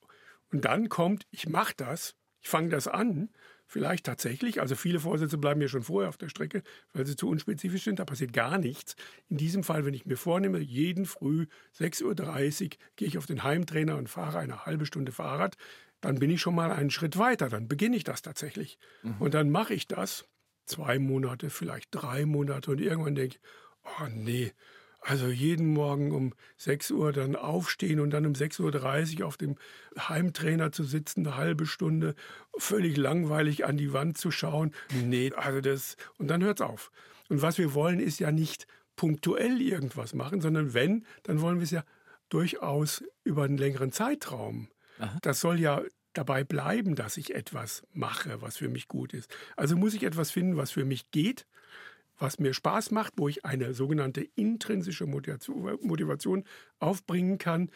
Und 0.52 0.66
dann 0.66 0.90
kommt, 0.90 1.26
ich 1.32 1.48
mache 1.48 1.74
das, 1.76 2.16
ich 2.42 2.50
fange 2.50 2.70
das 2.70 2.88
an, 2.88 3.30
vielleicht 3.66 4.06
tatsächlich, 4.06 4.60
also 4.60 4.76
viele 4.76 5.00
Vorsätze 5.00 5.38
bleiben 5.38 5.60
mir 5.60 5.70
schon 5.70 5.84
vorher 5.84 6.10
auf 6.10 6.18
der 6.18 6.28
Strecke, 6.28 6.62
weil 6.92 7.06
sie 7.06 7.16
zu 7.16 7.30
unspezifisch 7.30 7.86
sind, 7.86 8.00
da 8.00 8.06
passiert 8.06 8.34
gar 8.34 8.58
nichts. 8.58 8.96
In 9.30 9.38
diesem 9.38 9.64
Fall, 9.64 9.86
wenn 9.86 9.94
ich 9.94 10.06
mir 10.06 10.18
vornehme, 10.18 10.60
jeden 10.60 11.06
Früh 11.06 11.48
6.30 11.80 12.04
Uhr 12.04 12.70
gehe 12.98 13.08
ich 13.08 13.18
auf 13.18 13.28
den 13.28 13.44
Heimtrainer 13.44 13.96
und 13.96 14.10
fahre 14.10 14.40
eine 14.40 14.66
halbe 14.66 14.86
Stunde 14.86 15.14
Fahrrad, 15.14 15.56
dann 16.02 16.20
bin 16.20 16.32
ich 16.32 16.42
schon 16.42 16.56
mal 16.56 16.72
einen 16.72 16.90
Schritt 16.90 17.18
weiter, 17.18 17.48
dann 17.48 17.68
beginne 17.68 17.96
ich 17.96 18.04
das 18.04 18.22
tatsächlich. 18.22 18.78
Mhm. 19.04 19.16
Und 19.20 19.34
dann 19.34 19.50
mache 19.52 19.74
ich 19.74 19.88
das 19.88 20.28
zwei 20.72 21.00
Monate, 21.00 21.50
vielleicht 21.50 21.90
drei 21.92 22.26
Monate 22.26 22.72
und 22.72 22.82
irgendwann 22.82 23.16
denke 23.16 23.36
ich, 23.36 23.42
oh 23.84 24.08
nee, 24.10 24.52
also 25.02 25.28
jeden 25.28 25.74
Morgen 25.74 26.12
um 26.12 26.34
6 26.58 26.92
Uhr 26.92 27.12
dann 27.12 27.36
aufstehen 27.36 28.00
und 28.00 28.12
dann 28.12 28.26
um 28.28 28.34
6.30 28.34 29.22
Uhr 29.22 29.28
auf 29.28 29.36
dem 29.36 29.56
Heimtrainer 29.98 30.72
zu 30.72 30.84
sitzen, 30.84 31.26
eine 31.26 31.38
halbe 31.38 31.66
Stunde, 31.66 32.14
völlig 32.58 32.98
langweilig 32.98 33.66
an 33.66 33.78
die 33.78 33.94
Wand 33.94 34.20
zu 34.20 34.30
schauen. 34.30 34.74
Nee, 35.04 35.32
also 35.36 35.60
das, 35.60 35.98
und 36.20 36.28
dann 36.28 36.44
hört 36.44 36.60
es 36.60 36.66
auf. 36.66 36.92
Und 37.30 37.42
was 37.42 37.58
wir 37.58 37.74
wollen, 37.74 38.00
ist 38.00 38.20
ja 38.20 38.32
nicht 38.32 38.68
punktuell 38.96 39.60
irgendwas 39.60 40.14
machen, 40.14 40.40
sondern 40.40 40.76
wenn, 40.76 41.06
dann 41.24 41.42
wollen 41.42 41.58
wir 41.58 41.64
es 41.64 41.72
ja 41.72 41.84
durchaus 42.30 43.04
über 43.24 43.44
einen 43.44 43.58
längeren 43.58 43.92
Zeitraum. 43.92 44.70
Aha. 45.00 45.18
Das 45.24 45.42
soll 45.42 45.60
ja 45.60 45.82
dabei 46.14 46.44
bleiben, 46.44 46.96
dass 46.96 47.18
ich 47.18 47.34
etwas 47.36 47.84
mache, 47.94 48.42
was 48.42 48.58
für 48.58 48.70
mich 48.70 48.88
gut 48.88 49.14
ist. 49.14 49.34
Also 49.56 49.76
muss 49.76 49.94
ich 49.94 50.04
etwas 50.04 50.32
finden, 50.32 50.58
was 50.58 50.72
für 50.72 50.86
mich 50.86 51.12
geht, 51.12 51.46
was 52.18 52.40
mir 52.40 52.54
Spaß 52.54 52.92
macht, 52.92 53.14
wo 53.18 53.28
ich 53.28 53.46
eine 53.46 53.74
sogenannte 53.74 54.22
intrinsische 54.36 55.06
Motivation 55.06 56.46
aufbringen 56.80 57.38
kann. 57.38 57.72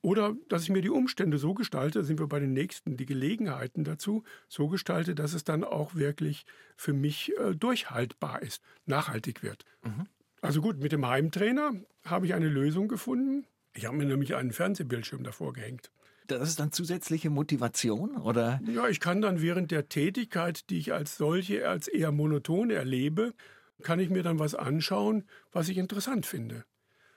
Oder 0.00 0.36
dass 0.48 0.62
ich 0.62 0.70
mir 0.70 0.82
die 0.82 0.90
Umstände 0.90 1.38
so 1.38 1.54
gestalte, 1.54 2.04
sind 2.04 2.20
wir 2.20 2.28
bei 2.28 2.38
den 2.38 2.52
nächsten, 2.52 2.96
die 2.96 3.06
Gelegenheiten 3.06 3.82
dazu, 3.82 4.22
so 4.48 4.68
gestalte, 4.68 5.14
dass 5.14 5.34
es 5.34 5.42
dann 5.42 5.64
auch 5.64 5.94
wirklich 5.94 6.44
für 6.76 6.92
mich 6.92 7.32
äh, 7.38 7.54
durchhaltbar 7.54 8.42
ist, 8.42 8.62
nachhaltig 8.86 9.42
wird. 9.42 9.64
Mhm. 9.82 10.06
Also 10.40 10.60
gut, 10.60 10.78
mit 10.78 10.92
dem 10.92 11.04
Heimtrainer 11.04 11.72
habe 12.04 12.26
ich 12.26 12.34
eine 12.34 12.48
Lösung 12.48 12.86
gefunden. 12.86 13.44
Ich 13.74 13.86
habe 13.86 13.96
mir 13.96 14.04
nämlich 14.04 14.36
einen 14.36 14.52
Fernsehbildschirm 14.52 15.24
davor 15.24 15.52
gehängt. 15.52 15.90
Das 16.28 16.48
ist 16.48 16.60
dann 16.60 16.72
zusätzliche 16.72 17.30
Motivation, 17.30 18.16
oder? 18.16 18.60
Ja, 18.66 18.88
ich 18.88 19.00
kann 19.00 19.20
dann 19.20 19.42
während 19.42 19.70
der 19.70 19.88
Tätigkeit, 19.88 20.70
die 20.70 20.78
ich 20.78 20.92
als 20.92 21.16
solche 21.16 21.68
als 21.68 21.88
eher 21.88 22.12
monoton 22.12 22.70
erlebe, 22.70 23.34
kann 23.82 23.98
ich 23.98 24.10
mir 24.10 24.22
dann 24.22 24.38
was 24.38 24.54
anschauen, 24.54 25.24
was 25.52 25.68
ich 25.68 25.78
interessant 25.78 26.26
finde. 26.26 26.64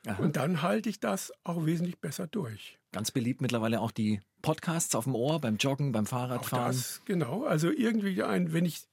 Aha. 0.07 0.21
Und 0.21 0.35
dann 0.35 0.61
halte 0.61 0.89
ich 0.89 0.99
das 0.99 1.31
auch 1.43 1.65
wesentlich 1.65 1.99
besser 1.99 2.27
durch. 2.27 2.79
Ganz 2.91 3.11
beliebt 3.11 3.41
mittlerweile 3.41 3.81
auch 3.81 3.91
die 3.91 4.21
Podcasts 4.41 4.95
auf 4.95 5.03
dem 5.03 5.15
Ohr, 5.15 5.39
beim 5.39 5.57
Joggen, 5.57 5.91
beim 5.91 6.05
Fahrradfahren. 6.05 6.65
Auch 6.65 6.71
das, 6.71 7.01
genau. 7.05 7.43
Also 7.43 7.71
irgendwie 7.71 8.23
ein, 8.23 8.53
wenn 8.53 8.65
ich 8.65 8.83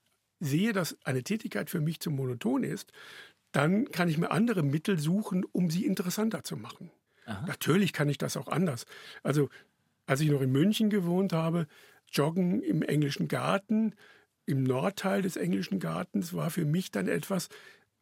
sehe, 0.40 0.72
dass 0.72 0.98
eine 1.04 1.22
Tätigkeit 1.22 1.70
für 1.70 1.80
mich 1.80 2.00
zu 2.00 2.10
monoton 2.10 2.62
ist, 2.62 2.92
dann 3.52 3.90
kann 3.90 4.08
ich 4.08 4.18
mir 4.18 4.30
andere 4.30 4.62
Mittel 4.62 4.98
suchen, 4.98 5.44
um 5.52 5.70
sie 5.70 5.86
interessanter 5.86 6.44
zu 6.44 6.56
machen. 6.56 6.90
Aha. 7.24 7.44
Natürlich 7.46 7.92
kann 7.92 8.08
ich 8.08 8.18
das 8.18 8.36
auch 8.36 8.48
anders. 8.48 8.86
Also 9.22 9.48
als 10.08 10.20
ich 10.22 10.30
noch 10.30 10.40
in 10.40 10.50
München 10.50 10.88
gewohnt 10.88 11.32
habe, 11.32 11.66
Joggen 12.10 12.62
im 12.62 12.82
englischen 12.82 13.28
Garten 13.28 13.94
im 14.46 14.62
Nordteil 14.62 15.20
des 15.20 15.36
englischen 15.36 15.78
Gartens 15.78 16.32
war 16.32 16.48
für 16.50 16.64
mich 16.64 16.90
dann 16.90 17.06
etwas, 17.06 17.50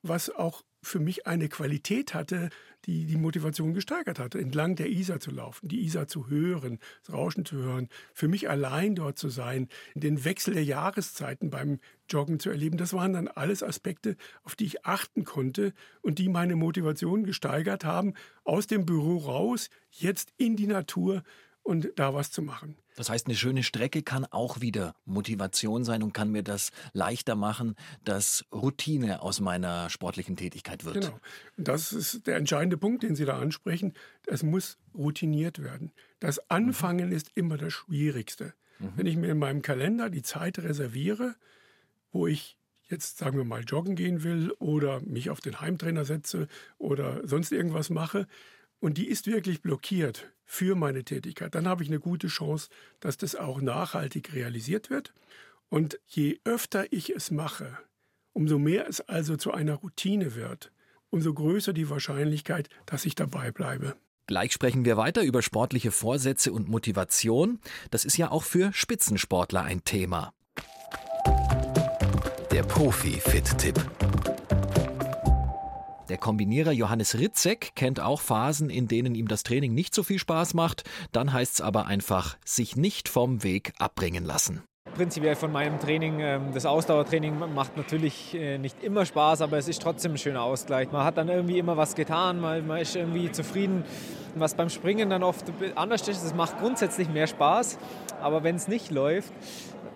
was 0.03 0.31
auch 0.31 0.63
für 0.81 1.01
mich 1.01 1.27
eine 1.27 1.49
Qualität 1.49 2.15
hatte, 2.15 2.51
die 2.85 3.07
die 3.07 3.17
Motivation 3.17 3.75
gesteigert 3.75 4.21
hatte, 4.21 4.39
entlang 4.39 4.77
der 4.77 4.89
Isar 4.89 5.19
zu 5.19 5.33
laufen, 5.33 5.67
die 5.67 5.85
Isar 5.85 6.07
zu 6.07 6.29
hören, 6.29 6.79
das 7.05 7.13
Rauschen 7.13 7.45
zu 7.45 7.57
hören, 7.57 7.89
für 8.15 8.29
mich 8.29 8.49
allein 8.49 8.95
dort 8.95 9.19
zu 9.19 9.29
sein, 9.29 9.69
den 9.97 10.25
Wechsel 10.25 10.55
der 10.55 10.63
Jahreszeiten 10.63 11.51
beim 11.51 11.81
Joggen 12.09 12.39
zu 12.39 12.51
erleben. 12.51 12.77
Das 12.77 12.93
waren 12.93 13.15
dann 13.15 13.27
alles 13.27 13.65
Aspekte, 13.65 14.17
auf 14.45 14.55
die 14.55 14.67
ich 14.67 14.87
achten 14.87 15.25
konnte 15.25 15.73
und 16.03 16.21
die 16.21 16.29
meine 16.29 16.55
Motivation 16.55 17.25
gesteigert 17.25 17.85
haben, 17.85 18.15
aus 18.45 18.69
dem 18.69 18.87
Büro 18.87 19.17
raus, 19.17 19.69
jetzt 19.91 20.33
in 20.37 20.55
die 20.55 20.69
Natur 20.69 21.25
und 21.67 21.91
da 21.97 22.15
was 22.15 22.31
zu 22.31 22.43
machen. 22.43 22.77
Das 22.95 23.11
heißt, 23.11 23.27
eine 23.27 23.35
schöne 23.35 23.63
Strecke 23.63 24.03
kann 24.03 24.25
auch 24.25 24.61
wieder 24.61 24.95
Motivation 25.05 25.85
sein 25.85 26.03
und 26.03 26.15
kann 26.15 26.31
mir 26.31 26.43
das 26.43 26.71
leichter 26.93 27.35
machen, 27.35 27.75
dass 28.05 28.45
Routine 28.53 29.21
aus 29.21 29.41
meiner 29.41 29.91
sportlichen 29.91 30.37
Tätigkeit 30.37 30.85
wird. 30.85 31.03
Genau. 31.03 31.21
Das 31.57 31.93
ist 31.93 32.27
der 32.27 32.37
entscheidende 32.37 32.79
Punkt, 32.79 33.03
den 33.03 33.17
Sie 33.17 33.25
da 33.25 33.39
ansprechen. 33.39 33.95
Es 34.27 34.43
muss 34.43 34.79
routiniert 34.95 35.63
werden. 35.63 35.93
Das 36.21 36.51
Anfangen 36.51 37.09
mhm. 37.09 37.17
ist 37.17 37.33
immer 37.35 37.59
das 37.59 37.73
Schwierigste. 37.73 38.55
Mhm. 38.79 38.93
Wenn 38.95 39.07
ich 39.07 39.17
mir 39.17 39.33
in 39.33 39.39
meinem 39.39 39.61
Kalender 39.61 40.09
die 40.09 40.23
Zeit 40.23 40.61
reserviere, 40.61 41.35
wo 42.13 42.29
ich 42.29 42.57
jetzt 42.89 43.19
sagen 43.19 43.37
wir 43.37 43.45
mal 43.45 43.65
joggen 43.65 43.97
gehen 43.97 44.23
will 44.23 44.53
oder 44.61 45.01
mich 45.01 45.31
auf 45.31 45.41
den 45.41 45.61
Heimtrainer 45.61 46.05
setze 46.05 46.47
oder 46.79 47.27
sonst 47.27 47.51
irgendwas 47.51 47.91
mache, 47.91 48.29
und 48.81 48.99
die 48.99 49.09
ist 49.09 49.27
wirklich 49.27 49.63
blockiert 49.63 50.31
für 50.45 50.77
meine 50.77 51.05
Tätigkeit, 51.05 51.55
dann 51.55 51.67
habe 51.67 51.83
ich 51.83 51.89
eine 51.89 52.01
gute 52.01 52.29
Chance, 52.29 52.69
dass 53.01 53.17
das 53.17 53.35
auch 53.35 53.61
nachhaltig 53.61 54.33
realisiert 54.33 54.91
wird. 54.91 55.13
Und 55.69 55.99
je 56.07 56.39
öfter 56.45 56.93
ich 56.93 57.15
es 57.15 57.31
mache, 57.31 57.77
umso 58.33 58.59
mehr 58.59 58.89
es 58.89 59.01
also 59.01 59.37
zu 59.37 59.53
einer 59.53 59.75
Routine 59.75 60.35
wird, 60.37 60.71
umso 61.11 61.35
größer 61.35 61.73
die 61.73 61.91
Wahrscheinlichkeit, 61.91 62.69
dass 62.87 63.05
ich 63.05 63.15
dabei 63.15 63.51
bleibe. 63.51 63.97
Gleich 64.27 64.53
sprechen 64.53 64.85
wir 64.85 64.97
weiter 64.97 65.23
über 65.23 65.41
sportliche 65.41 65.91
Vorsätze 65.91 66.53
und 66.53 66.69
Motivation. 66.69 67.61
Das 67.91 68.05
ist 68.05 68.17
ja 68.17 68.31
auch 68.31 68.43
für 68.43 68.73
Spitzensportler 68.73 69.63
ein 69.63 69.85
Thema. 69.85 70.33
Der 72.51 72.63
Profi-Fit-Tipp. 72.65 73.75
Der 76.09 76.19
Kombinierer 76.19 76.71
Johannes 76.71 77.19
Ritzek 77.19 77.73
kennt 77.75 78.01
auch 78.01 78.21
Phasen, 78.21 78.71
in 78.71 78.87
denen 78.87 79.15
ihm 79.15 79.27
das 79.27 79.43
Training 79.43 79.75
nicht 79.75 79.95
so 79.95 80.05
viel 80.05 80.21
Spaß 80.21 80.55
macht. 80.55 80.85
Dann 81.11 81.33
heißt 81.33 81.55
es 81.55 81.61
aber 81.61 81.87
einfach, 81.87 82.37
sich 82.45 82.77
nicht 82.77 83.09
vom 83.09 83.43
Weg 83.43 83.73
abbringen 83.79 84.25
lassen 84.25 84.63
prinzipiell 84.97 85.37
von 85.37 85.53
meinem 85.53 85.79
Training. 85.79 86.21
Ähm, 86.21 86.43
das 86.55 86.65
Ausdauertraining 86.65 87.39
macht 87.55 87.77
natürlich 87.77 88.35
äh, 88.35 88.57
nicht 88.57 88.83
immer 88.83 89.05
Spaß, 89.05 89.43
aber 89.43 89.59
es 89.59 89.69
ist 89.69 89.83
trotzdem 89.83 90.13
ein 90.13 90.19
schöner 90.19 90.43
Ausgleich. 90.43 90.91
Man 90.91 91.05
hat 91.05 91.19
dann 91.19 91.29
irgendwie 91.29 91.59
immer 91.59 91.77
was 91.77 91.95
getan, 91.95 92.41
man 92.41 92.71
ist 92.79 92.97
irgendwie 92.97 93.31
zufrieden. 93.31 93.85
Was 94.37 94.55
beim 94.55 94.71
Springen 94.71 95.11
dann 95.11 95.23
oft 95.23 95.45
anders 95.77 96.09
ist, 96.09 96.23
es 96.23 96.35
macht 96.35 96.59
grundsätzlich 96.59 97.09
mehr 97.09 97.27
Spaß, 97.27 97.79
aber 98.21 98.43
wenn 98.43 98.57
es 98.57 98.69
nicht 98.69 98.91
läuft, 98.91 99.33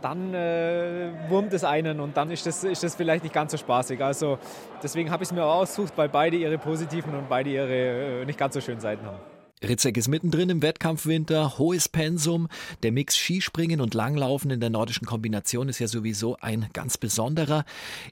dann 0.02 0.34
äh, 0.34 1.10
wurmt 1.28 1.52
es 1.52 1.64
einen 1.64 2.00
und 2.00 2.16
dann 2.16 2.30
ist 2.30 2.46
das, 2.46 2.64
ist 2.64 2.82
das 2.82 2.94
vielleicht 2.94 3.24
nicht 3.24 3.34
ganz 3.34 3.52
so 3.52 3.58
spaßig. 3.58 4.02
Also 4.02 4.38
deswegen 4.82 5.10
habe 5.10 5.22
ich 5.22 5.28
es 5.28 5.34
mir 5.34 5.44
auch 5.44 5.56
ausgesucht, 5.62 5.92
weil 5.96 6.08
beide 6.08 6.36
ihre 6.36 6.58
positiven 6.58 7.14
und 7.14 7.28
beide 7.28 7.50
ihre 7.50 8.22
äh, 8.22 8.24
nicht 8.24 8.38
ganz 8.38 8.54
so 8.54 8.60
schönen 8.60 8.80
Seiten 8.80 9.04
haben. 9.06 9.18
Ritzek 9.62 9.98
ist 9.98 10.08
mittendrin 10.08 10.48
im 10.48 10.62
Wettkampfwinter, 10.62 11.58
hohes 11.58 11.88
Pensum. 11.88 12.48
Der 12.82 12.92
Mix 12.92 13.16
Skispringen 13.16 13.82
und 13.82 13.92
Langlaufen 13.92 14.50
in 14.50 14.60
der 14.60 14.70
nordischen 14.70 15.06
Kombination 15.06 15.68
ist 15.68 15.78
ja 15.80 15.86
sowieso 15.86 16.38
ein 16.40 16.68
ganz 16.72 16.96
besonderer. 16.96 17.64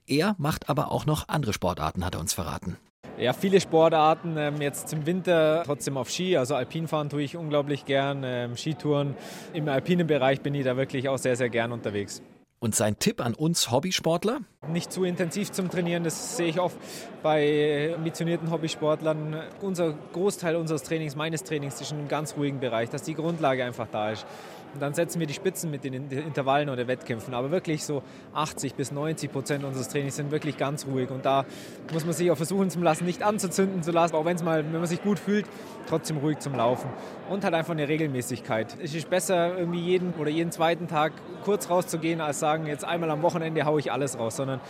Er 0.07 0.35
macht 0.39 0.69
aber 0.69 0.93
auch 0.93 1.07
noch 1.07 1.29
andere 1.29 1.55
Sportarten, 1.55 2.05
hat 2.05 2.15
er 2.15 2.21
uns 2.21 2.35
verraten. 2.35 2.77
Ja, 3.19 3.33
viele 3.33 3.61
Sportarten. 3.61 4.37
Ähm, 4.37 4.61
jetzt 4.61 4.93
im 4.93 5.05
Winter 5.05 5.65
trotzdem 5.67 5.97
auf 5.97 6.09
Ski. 6.09 6.37
Also 6.37 6.55
Alpinfahren 6.55 7.09
tue 7.09 7.23
ich 7.23 7.37
unglaublich 7.37 7.85
gern. 7.85 8.23
Ähm, 8.25 8.57
Skitouren. 8.57 9.17
Im 9.53 9.69
alpinen 9.69 10.07
Bereich 10.07 10.41
bin 10.41 10.55
ich 10.55 10.65
da 10.65 10.77
wirklich 10.77 11.09
auch 11.09 11.19
sehr, 11.19 11.35
sehr 11.35 11.49
gern 11.49 11.73
unterwegs. 11.73 12.23
Und 12.61 12.75
sein 12.75 12.99
Tipp 12.99 13.21
an 13.21 13.35
uns 13.35 13.71
Hobbysportler? 13.71 14.41
Nicht 14.69 14.93
zu 14.93 15.05
intensiv 15.05 15.53
zum 15.53 15.71
Trainieren, 15.71 16.03
das 16.03 16.37
sehe 16.37 16.49
ich 16.49 16.59
oft 16.59 16.77
bei 17.23 17.93
ambitionierten 17.95 18.51
Hobbysportlern. 18.51 19.43
Unser 19.63 19.95
Großteil 20.13 20.57
unseres 20.57 20.83
Trainings, 20.83 21.15
meines 21.15 21.45
Trainings, 21.45 21.81
ist 21.81 21.93
in 21.93 21.99
einem 21.99 22.09
ganz 22.09 22.37
ruhigen 22.37 22.59
Bereich, 22.59 22.91
dass 22.91 23.03
die 23.03 23.15
Grundlage 23.15 23.65
einfach 23.65 23.87
da 23.93 24.11
ist. 24.11 24.27
Und 24.75 24.81
dann 24.81 24.95
setzen 24.95 25.21
wir 25.21 25.27
die 25.27 25.35
Spitzen 25.35 25.71
mit 25.71 25.85
den 25.85 26.11
Intervallen 26.11 26.69
oder 26.69 26.87
Wettkämpfen. 26.87 27.35
Aber 27.35 27.51
wirklich 27.51 27.85
so 27.85 28.03
80 28.35 28.75
bis 28.75 28.93
90 28.93 29.33
Prozent 29.33 29.65
unseres 29.65 29.89
Trainings 29.89 30.17
sind 30.17 30.31
wirklich 30.31 30.57
ganz 30.57 30.87
ruhig. 30.87 31.11
Und 31.11 31.25
da 31.25 31.45
muss 31.93 32.05
man 32.05 32.15
sich 32.15 32.31
auch 32.31 32.37
versuchen 32.37 32.71
zu 32.71 32.81
lassen, 32.81 33.05
nicht 33.05 33.23
anzuzünden 33.23 33.83
zu 33.83 33.93
lassen, 33.93 34.15
auch 34.15 34.25
wenn 34.25 34.37
es 34.37 34.43
mal, 34.43 34.65
wenn 34.65 34.73
man 34.73 34.87
sich 34.87 35.03
gut 35.03 35.19
fühlt, 35.19 35.47
trotzdem 35.89 36.19
ruhig 36.19 36.39
zum 36.39 36.55
Laufen. 36.55 36.91
Und 37.29 37.45
halt 37.45 37.55
einfach 37.55 37.73
eine 37.73 37.89
Regelmäßigkeit. 37.89 38.77
Es 38.83 38.95
ist 38.95 39.11
besser, 39.11 39.59
irgendwie 39.59 39.81
jeden 39.81 40.15
oder 40.15 40.31
jeden 40.31 40.53
zweiten 40.53 40.89
Tag 40.89 41.13
kurz 41.45 41.71
rauszugehen, 41.71 42.21
als 42.21 42.39
sagen, 42.39 42.67
jetzt 42.67 42.85
einmal 42.85 43.11
am 43.11 43.23
Wochenende 43.23 43.65
haue 43.65 43.81
ich 43.81 43.91
alles 43.93 44.19
raus, 44.19 44.37
sondern 44.37 44.61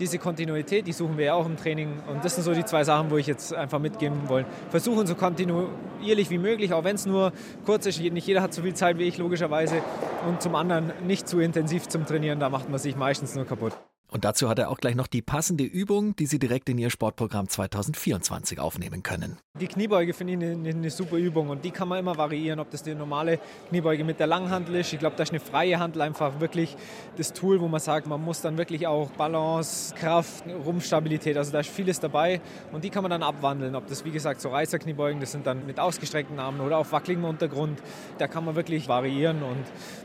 diese 0.00 0.18
Kontinuität, 0.18 0.86
die 0.86 0.92
suchen 0.92 1.18
wir 1.18 1.26
ja 1.26 1.34
auch 1.34 1.46
im 1.46 1.56
Training. 1.56 1.98
Und 2.10 2.24
das 2.24 2.34
sind 2.34 2.44
so 2.44 2.54
die 2.54 2.64
zwei 2.64 2.84
Sachen, 2.84 3.10
wo 3.10 3.18
ich 3.18 3.26
jetzt 3.26 3.54
einfach 3.54 3.78
mitgeben 3.78 4.28
wollen. 4.28 4.46
Versuchen 4.70 5.06
so 5.06 5.14
kontinuierlich 5.14 6.30
wie 6.30 6.38
möglich, 6.38 6.72
auch 6.72 6.84
wenn 6.84 6.96
es 6.96 7.04
nur 7.04 7.32
kurz 7.66 7.86
ist. 7.86 8.00
Nicht 8.00 8.26
jeder 8.26 8.40
hat 8.40 8.54
so 8.54 8.62
viel 8.62 8.74
Zeit 8.74 8.98
wie 8.98 9.04
ich, 9.04 9.18
logischerweise 9.18 9.39
logischerweise. 9.40 9.82
Und 10.28 10.42
zum 10.42 10.54
anderen 10.54 10.92
nicht 11.06 11.28
zu 11.28 11.40
intensiv 11.40 11.88
zum 11.88 12.06
Trainieren, 12.06 12.40
da 12.40 12.50
macht 12.50 12.68
man 12.68 12.78
sich 12.78 12.96
meistens 12.96 13.34
nur 13.34 13.46
kaputt. 13.46 13.72
Und 14.10 14.24
dazu 14.24 14.48
hat 14.48 14.58
er 14.58 14.70
auch 14.70 14.78
gleich 14.78 14.96
noch 14.96 15.06
die 15.06 15.22
passende 15.22 15.62
Übung, 15.62 16.16
die 16.16 16.26
Sie 16.26 16.40
direkt 16.40 16.68
in 16.68 16.78
Ihr 16.78 16.90
Sportprogramm 16.90 17.48
2024 17.48 18.58
aufnehmen 18.58 19.04
können. 19.04 19.38
Die 19.60 19.68
Kniebeuge 19.68 20.14
finde 20.14 20.32
ich 20.32 20.40
eine, 20.40 20.68
eine, 20.68 20.90
super 20.90 21.16
Übung 21.16 21.48
und 21.48 21.64
die 21.64 21.70
kann 21.70 21.86
man 21.86 21.98
immer 21.98 22.16
variieren, 22.16 22.58
ob 22.58 22.70
das 22.70 22.82
die 22.82 22.94
normale 22.94 23.38
Kniebeuge 23.68 24.02
mit 24.02 24.18
der 24.18 24.26
Langhantel 24.26 24.76
ist. 24.76 24.92
Ich 24.92 24.98
glaube, 24.98 25.14
da 25.16 25.22
ist 25.22 25.30
eine 25.30 25.38
freie 25.38 25.78
Handel 25.78 26.02
einfach 26.02 26.40
wirklich 26.40 26.76
das 27.16 27.32
Tool, 27.32 27.60
wo 27.60 27.68
man 27.68 27.78
sagt, 27.78 28.08
man 28.08 28.22
muss 28.22 28.40
dann 28.40 28.58
wirklich 28.58 28.86
auch 28.86 29.10
Balance, 29.12 29.94
Kraft, 29.94 30.44
Rumpfstabilität, 30.46 31.36
also 31.36 31.52
da 31.52 31.60
ist 31.60 31.70
vieles 31.70 32.00
dabei 32.00 32.40
und 32.72 32.82
die 32.82 32.90
kann 32.90 33.02
man 33.02 33.10
dann 33.10 33.22
abwandeln. 33.22 33.76
Ob 33.76 33.86
das 33.86 34.04
wie 34.04 34.10
gesagt 34.10 34.40
so 34.40 34.48
Reißerkniebeugen, 34.48 35.20
das 35.20 35.30
sind 35.32 35.46
dann 35.46 35.66
mit 35.66 35.78
ausgestreckten 35.78 36.38
Armen 36.40 36.60
oder 36.60 36.78
auf 36.78 36.90
wackeligem 36.90 37.24
Untergrund, 37.24 37.80
da 38.18 38.26
kann 38.26 38.44
man 38.44 38.56
wirklich 38.56 38.88
variieren 38.88 39.42
und 39.42 39.64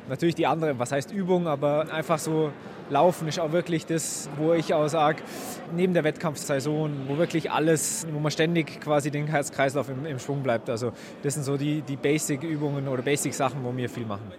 natürlich 0.10 0.36
die 0.36 0.46
andere, 0.46 0.78
was 0.78 0.92
heißt 0.92 1.12
Übung, 1.12 1.48
aber 1.48 1.92
einfach 1.92 2.20
so 2.20 2.52
Laufen 2.90 3.28
ist 3.28 3.40
auch 3.40 3.52
wirklich 3.52 3.86
das, 3.86 4.30
wo 4.38 4.54
ich 4.54 4.74
auch 4.74 4.88
sage, 4.88 5.24
neben 5.76 5.94
der 5.94 6.04
Wettkampfsaison, 6.04 7.08
wo 7.08 7.18
wirklich 7.18 7.52
alles, 7.52 8.06
wo 8.12 8.20
man 8.20 8.32
ständig 8.32 8.80
quasi 8.80 9.10
den 9.10 9.28
Herz-Kreislauf 9.28 9.90
im, 9.90 10.06
im 10.06 10.20
Schwung 10.20 10.44
bleibt. 10.44 10.70
Also 10.70 10.92
das 11.24 11.34
sind 11.34 11.44
so 11.44 11.58
die, 11.58 11.82
die 11.82 11.96
Basic-Übungen 11.96 12.88
oder 12.88 13.02
Basic-Sachen, 13.02 13.64
wo 13.64 13.76
wir 13.76 13.90
viel 13.90 14.06
machen. 14.06 14.32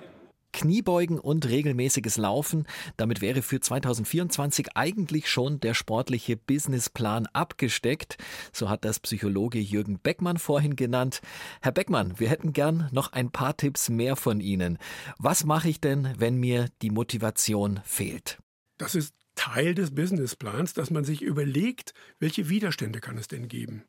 Kniebeugen 0.56 1.20
und 1.20 1.46
regelmäßiges 1.46 2.16
Laufen. 2.16 2.66
Damit 2.96 3.20
wäre 3.20 3.42
für 3.42 3.60
2024 3.60 4.74
eigentlich 4.74 5.28
schon 5.28 5.60
der 5.60 5.74
sportliche 5.74 6.38
Businessplan 6.38 7.26
abgesteckt. 7.34 8.16
So 8.54 8.70
hat 8.70 8.86
das 8.86 8.98
Psychologe 8.98 9.58
Jürgen 9.58 9.98
Beckmann 9.98 10.38
vorhin 10.38 10.74
genannt. 10.74 11.20
Herr 11.60 11.72
Beckmann, 11.72 12.18
wir 12.18 12.30
hätten 12.30 12.54
gern 12.54 12.88
noch 12.90 13.12
ein 13.12 13.30
paar 13.30 13.54
Tipps 13.58 13.90
mehr 13.90 14.16
von 14.16 14.40
Ihnen. 14.40 14.78
Was 15.18 15.44
mache 15.44 15.68
ich 15.68 15.82
denn, 15.82 16.14
wenn 16.16 16.36
mir 16.36 16.70
die 16.80 16.90
Motivation 16.90 17.80
fehlt? 17.84 18.38
Das 18.78 18.94
ist 18.94 19.14
Teil 19.34 19.74
des 19.74 19.94
Businessplans, 19.94 20.72
dass 20.72 20.90
man 20.90 21.04
sich 21.04 21.20
überlegt, 21.20 21.92
welche 22.18 22.48
Widerstände 22.48 23.00
kann 23.00 23.18
es 23.18 23.28
denn 23.28 23.48
geben? 23.48 23.84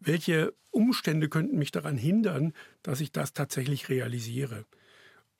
Welche 0.00 0.54
Umstände 0.70 1.28
könnten 1.28 1.58
mich 1.58 1.72
daran 1.72 1.98
hindern, 1.98 2.54
dass 2.82 3.02
ich 3.02 3.12
das 3.12 3.34
tatsächlich 3.34 3.90
realisiere? 3.90 4.64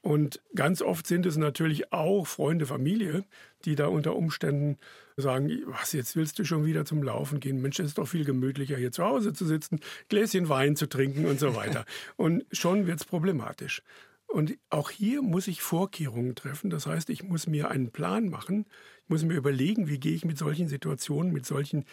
Und 0.02 0.40
ganz 0.54 0.82
oft 0.82 1.06
sind 1.06 1.26
es 1.26 1.36
natürlich 1.36 1.92
auch 1.92 2.26
Freunde, 2.26 2.66
Familie, 2.66 3.24
die 3.64 3.74
da 3.74 3.88
unter 3.88 4.14
Umständen 4.14 4.78
sagen, 5.16 5.50
was, 5.66 5.92
jetzt 5.92 6.14
willst 6.14 6.38
du 6.38 6.44
schon 6.44 6.64
wieder 6.64 6.84
zum 6.84 7.02
Laufen 7.02 7.40
gehen? 7.40 7.60
Mensch, 7.60 7.80
es 7.80 7.86
ist 7.86 7.98
doch 7.98 8.06
viel 8.06 8.24
gemütlicher, 8.24 8.76
hier 8.76 8.92
zu 8.92 9.04
Hause 9.04 9.32
zu 9.32 9.46
sitzen, 9.46 9.80
Gläschen 10.08 10.48
Wein 10.48 10.76
zu 10.76 10.88
trinken 10.88 11.26
und 11.26 11.40
so 11.40 11.56
weiter. 11.56 11.84
und 12.16 12.44
schon 12.52 12.86
wird 12.86 13.00
es 13.00 13.04
problematisch. 13.04 13.82
Und 14.28 14.58
auch 14.70 14.90
hier 14.90 15.22
muss 15.22 15.46
ich 15.46 15.62
Vorkehrungen 15.62 16.34
treffen. 16.34 16.68
Das 16.70 16.86
heißt, 16.86 17.10
ich 17.10 17.22
muss 17.22 17.46
mir 17.46 17.70
einen 17.70 17.90
Plan 17.90 18.28
machen. 18.28 18.66
Ich 19.04 19.08
muss 19.08 19.24
mir 19.24 19.34
überlegen, 19.34 19.88
wie 19.88 19.98
gehe 19.98 20.14
ich 20.14 20.24
mit 20.24 20.36
solchen 20.36 20.68
Situationen, 20.68 21.32
mit 21.32 21.46
solchen 21.46 21.84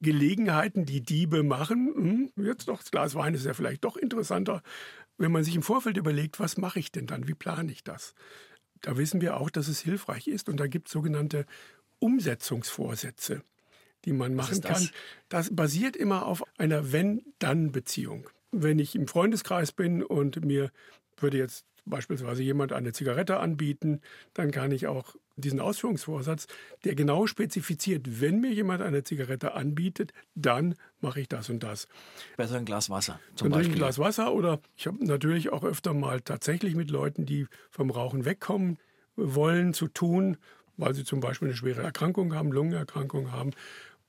Gelegenheiten, 0.00 0.84
die 0.84 1.00
Diebe 1.00 1.42
machen. 1.42 2.30
Hm, 2.36 2.44
jetzt 2.44 2.68
doch, 2.68 2.78
das 2.78 2.90
Glas 2.90 3.14
Wein 3.14 3.34
ist 3.34 3.46
ja 3.46 3.54
vielleicht 3.54 3.84
doch 3.84 3.96
interessanter 3.96 4.62
wenn 5.18 5.32
man 5.32 5.44
sich 5.44 5.54
im 5.54 5.62
Vorfeld 5.62 5.96
überlegt, 5.96 6.40
was 6.40 6.56
mache 6.56 6.78
ich 6.78 6.92
denn 6.92 7.06
dann, 7.06 7.28
wie 7.28 7.34
plane 7.34 7.70
ich 7.70 7.84
das, 7.84 8.14
da 8.80 8.96
wissen 8.96 9.20
wir 9.20 9.36
auch, 9.36 9.50
dass 9.50 9.68
es 9.68 9.80
hilfreich 9.80 10.26
ist 10.26 10.48
und 10.48 10.58
da 10.58 10.66
gibt 10.66 10.88
es 10.88 10.92
sogenannte 10.92 11.46
Umsetzungsvorsätze, 12.00 13.42
die 14.04 14.12
man 14.12 14.34
machen 14.34 14.60
das? 14.60 14.72
kann. 14.72 14.90
Das 15.28 15.54
basiert 15.54 15.96
immer 15.96 16.26
auf 16.26 16.42
einer 16.58 16.92
Wenn-Dann-Beziehung. 16.92 18.28
Wenn 18.50 18.78
ich 18.78 18.94
im 18.94 19.06
Freundeskreis 19.06 19.72
bin 19.72 20.02
und 20.02 20.44
mir 20.44 20.72
würde 21.16 21.38
jetzt 21.38 21.64
beispielsweise 21.84 22.42
jemand 22.42 22.72
eine 22.72 22.92
Zigarette 22.92 23.38
anbieten, 23.38 24.00
dann 24.34 24.50
kann 24.50 24.72
ich 24.72 24.86
auch 24.86 25.16
diesen 25.36 25.60
Ausführungsvorsatz, 25.60 26.46
der 26.84 26.94
genau 26.94 27.26
spezifiziert, 27.26 28.20
wenn 28.20 28.40
mir 28.40 28.52
jemand 28.52 28.82
eine 28.82 29.04
Zigarette 29.04 29.54
anbietet, 29.54 30.12
dann 30.34 30.74
mache 31.00 31.20
ich 31.20 31.28
das 31.28 31.50
und 31.50 31.62
das. 31.62 31.88
Besser 32.36 32.56
ein 32.56 32.64
Glas 32.64 32.90
Wasser 32.90 33.20
zum 33.34 33.50
Beispiel. 33.50 33.74
Ein 33.74 33.78
Glas 33.78 33.98
Wasser 33.98 34.32
oder 34.32 34.60
ich 34.76 34.86
habe 34.86 35.04
natürlich 35.04 35.50
auch 35.50 35.64
öfter 35.64 35.94
mal 35.94 36.20
tatsächlich 36.20 36.74
mit 36.74 36.90
Leuten, 36.90 37.26
die 37.26 37.46
vom 37.70 37.90
Rauchen 37.90 38.24
wegkommen 38.24 38.78
wollen, 39.16 39.74
zu 39.74 39.88
tun, 39.88 40.36
weil 40.76 40.94
sie 40.94 41.04
zum 41.04 41.20
Beispiel 41.20 41.48
eine 41.48 41.56
schwere 41.56 41.82
Erkrankung 41.82 42.34
haben, 42.34 42.52
Lungenerkrankung 42.52 43.32
haben. 43.32 43.50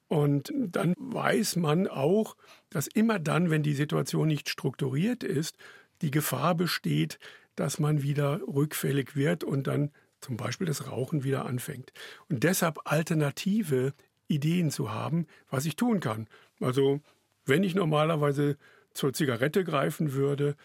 Und 0.08 0.54
dann 0.56 0.94
weiß 0.98 1.56
man 1.56 1.88
auch, 1.88 2.36
dass 2.70 2.88
immer 2.88 3.20
dann, 3.20 3.50
wenn 3.50 3.64
die 3.64 3.74
Situation 3.74 4.28
nicht 4.28 4.50
strukturiert 4.50 5.24
ist, 5.24 5.58
die 6.02 6.12
Gefahr 6.12 6.56
besteht, 6.56 7.18
dass 7.56 7.80
man 7.80 8.04
wieder 8.04 8.42
rückfällig 8.48 9.16
wird 9.16 9.44
und 9.44 9.68
dann 9.68 9.92
zum 10.24 10.38
Beispiel 10.38 10.66
das 10.66 10.88
Rauchen 10.90 11.24
wieder 11.24 11.46
anfängt. 11.46 11.94
Und 12.30 12.44
deshalb 12.44 12.80
alternative 12.86 13.94
Ideen 14.28 14.72
zu 14.72 14.92
haben, 14.92 15.28
was 15.50 15.66
ich 15.66 15.76
tun 15.76 16.00
kann. 16.00 16.28
Also 16.60 17.02
wenn 17.46 17.64
ich 17.64 17.76
normalerweise 17.76 18.58
zur 18.94 19.14
Zigarette 19.14 19.64
greifen 19.64 20.14
würde, 20.14 20.56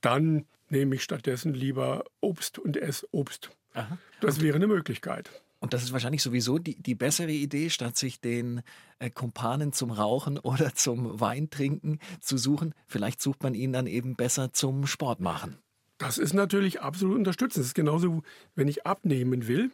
dann 0.00 0.46
nehme 0.68 0.94
ich 0.94 1.02
stattdessen 1.02 1.54
lieber 1.54 2.04
Obst 2.20 2.58
und 2.58 2.76
esse 2.76 3.06
Obst. 3.12 3.50
Aha. 3.74 3.98
Das 4.20 4.40
wäre 4.40 4.56
eine 4.56 4.66
Möglichkeit. 4.66 5.30
Und 5.58 5.74
das 5.74 5.82
ist 5.82 5.92
wahrscheinlich 5.92 6.22
sowieso 6.22 6.58
die, 6.58 6.80
die 6.80 6.94
bessere 6.94 7.32
Idee, 7.32 7.68
statt 7.68 7.96
sich 7.96 8.20
den 8.20 8.62
äh, 8.98 9.10
Kumpanen 9.10 9.72
zum 9.72 9.90
Rauchen 9.90 10.38
oder 10.42 10.74
zum 10.74 11.20
Weintrinken 11.20 11.98
zu 12.20 12.38
suchen. 12.38 12.74
Vielleicht 12.86 13.20
sucht 13.20 13.42
man 13.42 13.54
ihn 13.54 13.72
dann 13.72 13.86
eben 13.86 14.16
besser 14.16 14.52
zum 14.52 14.86
Sport 14.86 15.20
machen. 15.20 15.58
Das 16.00 16.16
ist 16.16 16.32
natürlich 16.32 16.80
absolut 16.80 17.18
unterstützend. 17.18 17.62
Das 17.62 17.68
ist 17.68 17.74
genauso, 17.74 18.22
wenn 18.54 18.68
ich 18.68 18.86
abnehmen 18.86 19.46
will 19.46 19.70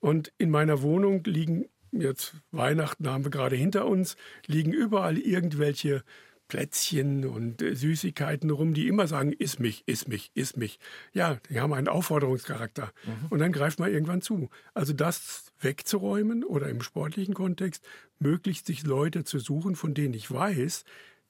und 0.00 0.32
in 0.36 0.50
meiner 0.50 0.82
Wohnung 0.82 1.22
liegen, 1.22 1.66
jetzt 1.92 2.34
Weihnachten 2.50 3.08
haben 3.08 3.24
wir 3.24 3.30
gerade 3.30 3.54
hinter 3.54 3.86
uns, 3.86 4.16
liegen 4.46 4.72
überall 4.72 5.16
irgendwelche 5.16 6.02
Plätzchen 6.48 7.24
und 7.24 7.62
äh, 7.62 7.76
Süßigkeiten 7.76 8.50
rum, 8.50 8.74
die 8.74 8.88
immer 8.88 9.06
sagen, 9.06 9.32
iss 9.32 9.60
mich, 9.60 9.84
iss 9.86 10.08
mich, 10.08 10.32
iss 10.34 10.56
mich. 10.56 10.80
Ja, 11.12 11.38
die 11.48 11.60
haben 11.60 11.72
einen 11.72 11.86
Aufforderungscharakter. 11.86 12.92
Mhm. 13.04 13.26
Und 13.30 13.38
dann 13.38 13.52
greift 13.52 13.78
man 13.78 13.92
irgendwann 13.92 14.20
zu. 14.20 14.50
Also 14.74 14.92
das 14.92 15.52
wegzuräumen 15.60 16.42
oder 16.42 16.68
im 16.70 16.82
sportlichen 16.82 17.34
Kontext 17.34 17.84
möglichst 18.18 18.66
sich 18.66 18.84
Leute 18.84 19.22
zu 19.22 19.38
suchen, 19.38 19.76
von 19.76 19.94
denen 19.94 20.14
ich 20.14 20.28
weiß, 20.28 20.84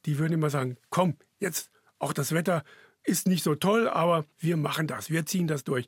die 0.07 0.19
würden 0.19 0.33
immer 0.33 0.49
sagen, 0.49 0.79
komm, 0.89 1.17
jetzt 1.39 1.71
auch 1.99 2.15
das 2.15 2.33
Wetter 2.33 2.65
ist 3.05 3.27
nicht 3.27 3.43
so 3.43 3.55
toll, 3.55 3.89
aber 3.89 4.27
wir 4.39 4.57
machen 4.57 4.87
das, 4.87 5.11
wir 5.11 5.27
ziehen 5.27 5.47
das 5.47 5.65
durch. 5.65 5.87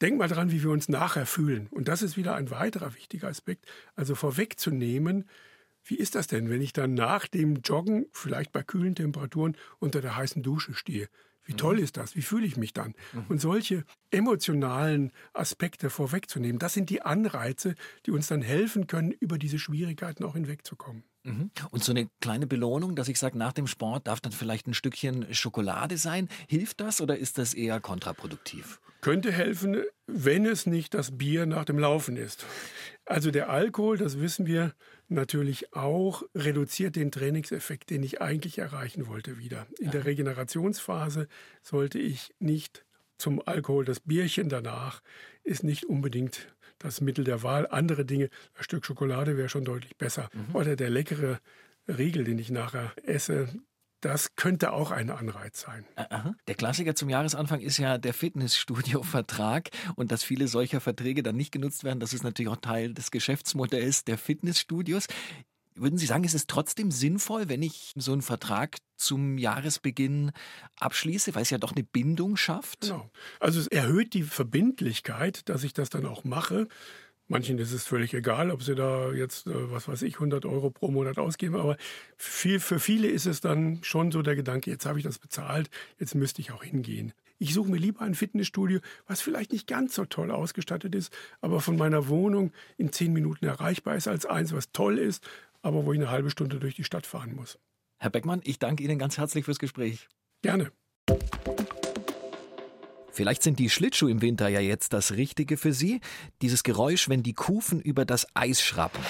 Denk 0.00 0.18
mal 0.18 0.28
dran, 0.28 0.50
wie 0.50 0.62
wir 0.62 0.70
uns 0.70 0.88
nachher 0.88 1.26
fühlen. 1.26 1.68
Und 1.70 1.86
das 1.88 2.02
ist 2.02 2.16
wieder 2.16 2.34
ein 2.34 2.50
weiterer 2.50 2.94
wichtiger 2.94 3.28
Aspekt. 3.28 3.66
Also 3.94 4.14
vorwegzunehmen, 4.14 5.28
wie 5.84 5.96
ist 5.96 6.14
das 6.14 6.26
denn, 6.26 6.50
wenn 6.50 6.60
ich 6.60 6.72
dann 6.72 6.94
nach 6.94 7.26
dem 7.26 7.56
Joggen, 7.64 8.06
vielleicht 8.12 8.52
bei 8.52 8.62
kühlen 8.62 8.94
Temperaturen, 8.94 9.56
unter 9.78 10.00
der 10.00 10.16
heißen 10.16 10.42
Dusche 10.42 10.74
stehe? 10.74 11.08
Wie 11.44 11.54
toll 11.54 11.76
mhm. 11.76 11.82
ist 11.84 11.96
das? 11.96 12.14
Wie 12.16 12.22
fühle 12.22 12.46
ich 12.46 12.56
mich 12.56 12.72
dann? 12.72 12.94
Mhm. 13.12 13.26
Und 13.28 13.40
solche 13.40 13.84
emotionalen 14.10 15.12
Aspekte 15.32 15.90
vorwegzunehmen, 15.90 16.58
das 16.58 16.74
sind 16.74 16.90
die 16.90 17.02
Anreize, 17.02 17.74
die 18.06 18.10
uns 18.10 18.28
dann 18.28 18.42
helfen 18.42 18.86
können, 18.86 19.10
über 19.10 19.38
diese 19.38 19.58
Schwierigkeiten 19.58 20.24
auch 20.24 20.34
hinwegzukommen. 20.34 21.04
Mhm. 21.24 21.50
Und 21.70 21.84
so 21.84 21.92
eine 21.92 22.08
kleine 22.20 22.46
Belohnung, 22.46 22.96
dass 22.96 23.08
ich 23.08 23.18
sage, 23.18 23.38
nach 23.38 23.52
dem 23.52 23.66
Sport 23.66 24.06
darf 24.06 24.20
dann 24.20 24.32
vielleicht 24.32 24.66
ein 24.66 24.74
Stückchen 24.74 25.32
Schokolade 25.32 25.96
sein. 25.96 26.28
Hilft 26.48 26.80
das 26.80 27.00
oder 27.00 27.16
ist 27.16 27.38
das 27.38 27.54
eher 27.54 27.80
kontraproduktiv? 27.80 28.80
Könnte 29.00 29.32
helfen, 29.32 29.82
wenn 30.06 30.46
es 30.46 30.66
nicht 30.66 30.94
das 30.94 31.16
Bier 31.16 31.46
nach 31.46 31.64
dem 31.64 31.78
Laufen 31.78 32.16
ist. 32.16 32.44
Also 33.04 33.30
der 33.30 33.50
Alkohol, 33.50 33.98
das 33.98 34.20
wissen 34.20 34.46
wir 34.46 34.74
natürlich 35.14 35.74
auch, 35.74 36.22
reduziert 36.34 36.96
den 36.96 37.10
Trainingseffekt, 37.10 37.90
den 37.90 38.02
ich 38.02 38.20
eigentlich 38.20 38.58
erreichen 38.58 39.06
wollte 39.06 39.38
wieder. 39.38 39.66
In 39.78 39.90
der 39.90 40.04
Regenerationsphase 40.04 41.28
sollte 41.62 41.98
ich 41.98 42.34
nicht 42.38 42.84
zum 43.18 43.40
Alkohol, 43.46 43.84
das 43.84 44.00
Bierchen 44.00 44.48
danach 44.48 45.02
ist 45.44 45.62
nicht 45.62 45.84
unbedingt 45.84 46.54
das 46.78 47.00
Mittel 47.00 47.24
der 47.24 47.42
Wahl. 47.42 47.68
Andere 47.70 48.04
Dinge, 48.04 48.28
ein 48.54 48.64
Stück 48.64 48.84
Schokolade 48.84 49.36
wäre 49.36 49.48
schon 49.48 49.64
deutlich 49.64 49.96
besser. 49.96 50.28
Mhm. 50.32 50.56
Oder 50.56 50.76
der 50.76 50.90
leckere 50.90 51.38
Riegel, 51.86 52.24
den 52.24 52.38
ich 52.38 52.50
nachher 52.50 52.92
esse, 53.04 53.48
das 54.02 54.34
könnte 54.36 54.72
auch 54.72 54.90
ein 54.90 55.10
Anreiz 55.10 55.60
sein. 55.62 55.86
Aha. 55.96 56.34
Der 56.48 56.54
Klassiker 56.54 56.94
zum 56.94 57.08
Jahresanfang 57.08 57.60
ist 57.60 57.78
ja 57.78 57.98
der 57.98 58.12
Fitnessstudio-Vertrag 58.12 59.70
und 59.94 60.12
dass 60.12 60.24
viele 60.24 60.48
solcher 60.48 60.80
Verträge 60.80 61.22
dann 61.22 61.36
nicht 61.36 61.52
genutzt 61.52 61.84
werden, 61.84 62.00
das 62.00 62.12
ist 62.12 62.24
natürlich 62.24 62.50
auch 62.50 62.56
Teil 62.56 62.92
des 62.92 63.10
Geschäftsmodells 63.10 64.04
der 64.04 64.18
Fitnessstudios. 64.18 65.06
Würden 65.74 65.98
Sie 65.98 66.06
sagen, 66.06 66.24
ist 66.24 66.34
es 66.34 66.46
trotzdem 66.46 66.90
sinnvoll, 66.90 67.48
wenn 67.48 67.62
ich 67.62 67.92
so 67.96 68.12
einen 68.12 68.22
Vertrag 68.22 68.78
zum 68.96 69.38
Jahresbeginn 69.38 70.32
abschließe, 70.78 71.34
weil 71.34 71.42
es 71.42 71.50
ja 71.50 71.58
doch 71.58 71.72
eine 71.72 71.84
Bindung 71.84 72.36
schafft? 72.36 72.82
Genau. 72.82 73.10
Also 73.40 73.60
es 73.60 73.68
erhöht 73.68 74.14
die 74.14 74.24
Verbindlichkeit, 74.24 75.48
dass 75.48 75.64
ich 75.64 75.72
das 75.72 75.90
dann 75.90 76.06
auch 76.06 76.24
mache. 76.24 76.68
Manchen 77.32 77.58
ist 77.58 77.72
es 77.72 77.84
völlig 77.84 78.12
egal, 78.12 78.50
ob 78.50 78.62
sie 78.62 78.74
da 78.74 79.10
jetzt, 79.10 79.46
äh, 79.46 79.72
was 79.72 79.88
weiß 79.88 80.02
ich, 80.02 80.16
100 80.16 80.44
Euro 80.44 80.68
pro 80.68 80.88
Monat 80.88 81.16
ausgeben. 81.16 81.56
Aber 81.56 81.78
viel, 82.18 82.60
für 82.60 82.78
viele 82.78 83.08
ist 83.08 83.24
es 83.24 83.40
dann 83.40 83.78
schon 83.82 84.12
so 84.12 84.20
der 84.20 84.36
Gedanke, 84.36 84.70
jetzt 84.70 84.84
habe 84.84 84.98
ich 84.98 85.04
das 85.04 85.18
bezahlt, 85.18 85.70
jetzt 85.98 86.14
müsste 86.14 86.42
ich 86.42 86.52
auch 86.52 86.62
hingehen. 86.62 87.14
Ich 87.38 87.54
suche 87.54 87.70
mir 87.70 87.78
lieber 87.78 88.02
ein 88.02 88.14
Fitnessstudio, 88.14 88.80
was 89.06 89.22
vielleicht 89.22 89.52
nicht 89.52 89.66
ganz 89.66 89.94
so 89.94 90.04
toll 90.04 90.30
ausgestattet 90.30 90.94
ist, 90.94 91.10
aber 91.40 91.60
von 91.60 91.78
meiner 91.78 92.06
Wohnung 92.08 92.52
in 92.76 92.92
zehn 92.92 93.14
Minuten 93.14 93.46
erreichbar 93.46 93.96
ist, 93.96 94.08
als 94.08 94.26
eins, 94.26 94.52
was 94.52 94.70
toll 94.72 94.98
ist, 94.98 95.26
aber 95.62 95.86
wo 95.86 95.94
ich 95.94 95.98
eine 95.98 96.10
halbe 96.10 96.28
Stunde 96.28 96.58
durch 96.58 96.74
die 96.74 96.84
Stadt 96.84 97.06
fahren 97.06 97.34
muss. 97.34 97.58
Herr 97.98 98.10
Beckmann, 98.10 98.42
ich 98.44 98.58
danke 98.58 98.84
Ihnen 98.84 98.98
ganz 98.98 99.16
herzlich 99.16 99.46
fürs 99.46 99.58
Gespräch. 99.58 100.06
Gerne. 100.42 100.70
Vielleicht 103.12 103.42
sind 103.42 103.58
die 103.58 103.68
Schlittschuhe 103.68 104.10
im 104.10 104.22
Winter 104.22 104.48
ja 104.48 104.60
jetzt 104.60 104.94
das 104.94 105.12
Richtige 105.12 105.58
für 105.58 105.74
Sie. 105.74 106.00
Dieses 106.40 106.62
Geräusch, 106.62 107.10
wenn 107.10 107.22
die 107.22 107.34
Kufen 107.34 107.80
über 107.80 108.06
das 108.06 108.26
Eis 108.34 108.62
schrappen. 108.62 109.02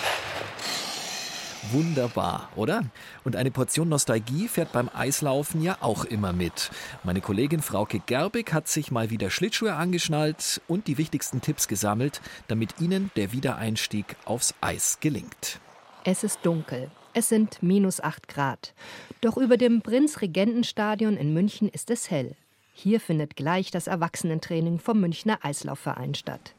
Wunderbar, 1.71 2.49
oder? 2.57 2.85
Und 3.23 3.37
eine 3.37 3.53
Portion 3.53 3.89
Nostalgie 3.89 4.49
fährt 4.49 4.73
beim 4.73 4.91
Eislaufen 4.93 5.63
ja 5.63 5.79
auch 5.81 6.05
immer 6.05 6.33
mit. 6.33 6.71
Meine 7.05 7.21
Kollegin 7.21 7.63
Frauke 7.63 8.01
Gerbig 8.05 8.53
hat 8.53 8.67
sich 8.67 8.91
mal 8.91 9.11
wieder 9.11 9.31
Schlittschuhe 9.31 9.75
angeschnallt 9.75 10.61
und 10.67 10.89
die 10.89 10.99
wichtigsten 10.99 11.41
Tipps 11.41 11.69
gesammelt, 11.69 12.21
damit 12.49 12.81
Ihnen 12.81 13.13
der 13.15 13.31
Wiedereinstieg 13.31 14.17
aufs 14.25 14.55
Eis 14.61 14.99
gelingt. 15.01 15.61
Es 16.05 16.25
ist 16.25 16.41
dunkel. 16.43 16.91
Es 17.15 17.29
sind 17.29 17.63
minus 17.63 18.01
8 18.01 18.27
Grad. 18.27 18.75
Doch 19.21 19.37
über 19.37 19.57
dem 19.57 19.83
Prinz-Regenten-Stadion 19.83 21.17
in 21.17 21.33
München 21.33 21.69
ist 21.69 21.91
es 21.91 22.11
hell. 22.11 22.35
Hier 22.73 23.01
findet 23.01 23.37
gleich 23.37 23.71
das 23.71 23.87
Erwachsenentraining 23.87 24.79
vom 24.79 25.01
Münchner 25.01 25.39
Eislaufverein 25.43 26.15
statt. 26.15 26.55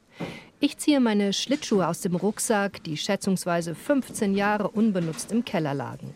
Ich 0.60 0.78
ziehe 0.78 0.99
meine 0.99 1.34
Schlittschuhe 1.34 1.88
aus 1.88 2.02
dem 2.02 2.15
Rucksack, 2.15 2.84
die 2.84 2.95
schätzungsweise 2.95 3.76
15 3.76 4.36
Jahre 4.36 4.69
unbenutzt 4.69 5.32
im 5.32 5.43
Keller 5.43 5.73
lagen. 5.73 6.13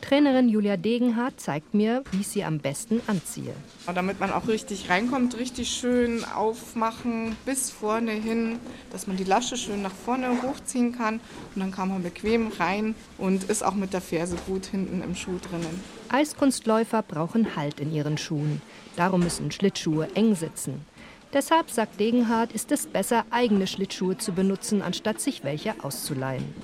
Trainerin 0.00 0.48
Julia 0.48 0.76
Degenhardt 0.76 1.40
zeigt 1.40 1.74
mir, 1.74 2.04
wie 2.12 2.20
ich 2.20 2.28
sie 2.28 2.44
am 2.44 2.58
besten 2.58 3.00
anziehe. 3.06 3.54
Damit 3.92 4.20
man 4.20 4.32
auch 4.32 4.48
richtig 4.48 4.90
reinkommt, 4.90 5.38
richtig 5.38 5.70
schön 5.70 6.24
aufmachen 6.24 7.36
bis 7.46 7.70
vorne 7.70 8.12
hin, 8.12 8.58
dass 8.90 9.06
man 9.06 9.16
die 9.16 9.24
Lasche 9.24 9.56
schön 9.56 9.82
nach 9.82 9.92
vorne 9.92 10.42
hochziehen 10.42 10.96
kann 10.96 11.20
und 11.54 11.60
dann 11.60 11.70
kann 11.70 11.88
man 11.88 12.02
bequem 12.02 12.48
rein 12.58 12.94
und 13.18 13.44
ist 13.44 13.64
auch 13.64 13.74
mit 13.74 13.92
der 13.92 14.00
Ferse 14.00 14.36
gut 14.46 14.66
hinten 14.66 15.02
im 15.02 15.14
Schuh 15.14 15.38
drinnen. 15.38 15.80
Eiskunstläufer 16.08 17.02
brauchen 17.02 17.56
Halt 17.56 17.80
in 17.80 17.92
ihren 17.92 18.18
Schuhen. 18.18 18.62
Darum 18.96 19.20
müssen 19.20 19.50
Schlittschuhe 19.50 20.08
eng 20.14 20.34
sitzen. 20.34 20.84
Deshalb, 21.32 21.68
sagt 21.68 21.98
Degenhardt, 21.98 22.52
ist 22.52 22.70
es 22.70 22.86
besser, 22.86 23.24
eigene 23.30 23.66
Schlittschuhe 23.66 24.16
zu 24.16 24.32
benutzen, 24.32 24.82
anstatt 24.82 25.20
sich 25.20 25.42
welche 25.42 25.74
auszuleihen. 25.82 26.54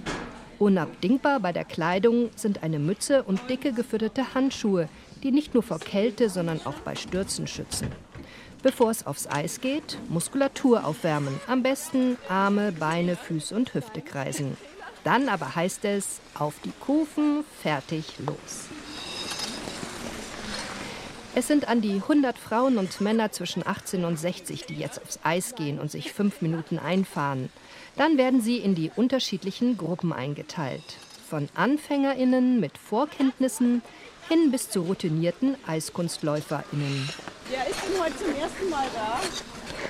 Unabdingbar 0.61 1.40
bei 1.40 1.53
der 1.53 1.64
Kleidung 1.64 2.29
sind 2.37 2.62
eine 2.62 2.79
Mütze 2.79 3.23
und 3.23 3.49
dicke 3.49 3.73
gefütterte 3.73 4.35
Handschuhe, 4.35 4.90
die 5.23 5.33
nicht 5.33 5.55
nur 5.55 5.62
vor 5.62 5.79
Kälte, 5.79 6.29
sondern 6.29 6.61
auch 6.66 6.75
bei 6.85 6.94
Stürzen 6.96 7.46
schützen. 7.46 7.88
Bevor 8.62 8.90
es 8.90 9.07
aufs 9.07 9.27
Eis 9.27 9.62
geht, 9.62 9.96
Muskulatur 10.11 10.85
aufwärmen. 10.85 11.40
Am 11.46 11.62
besten 11.62 12.18
Arme, 12.29 12.73
Beine, 12.73 13.16
Füße 13.16 13.55
und 13.57 13.73
Hüfte 13.73 14.03
kreisen. 14.03 14.59
Dann 15.03 15.31
aber 15.31 15.57
heißt 15.57 15.87
es, 15.87 16.20
auf 16.35 16.57
die 16.62 16.73
Kufen, 16.79 17.42
fertig, 17.62 18.18
los. 18.18 18.68
Es 21.33 21.47
sind 21.47 21.69
an 21.69 21.81
die 21.81 21.95
100 21.95 22.37
Frauen 22.37 22.77
und 22.77 23.01
Männer 23.01 23.31
zwischen 23.31 23.64
18 23.64 24.05
und 24.05 24.19
60, 24.19 24.64
die 24.64 24.75
jetzt 24.75 25.01
aufs 25.01 25.21
Eis 25.23 25.55
gehen 25.55 25.79
und 25.79 25.88
sich 25.88 26.12
fünf 26.12 26.43
Minuten 26.43 26.79
einfahren. 26.79 27.51
Dann 27.97 28.19
werden 28.19 28.40
sie 28.40 28.57
in 28.57 28.75
die 28.75 28.90
unterschiedlichen 28.97 29.77
Gruppen 29.77 30.12
eingeteilt. 30.12 30.83
Von 31.29 31.49
AnfängerInnen 31.55 32.59
mit 32.59 32.77
Vorkenntnissen 32.77 33.83
hin 34.29 34.51
bis 34.51 34.71
zu 34.71 34.81
routinierten 34.81 35.57
EiskunstläuferInnen. 35.69 37.09
Ja, 37.53 37.61
ich 37.71 37.77
bin 37.77 38.03
heute 38.03 38.16
zum 38.16 38.35
ersten 38.35 38.69
Mal 38.69 38.87
da. 38.93 39.21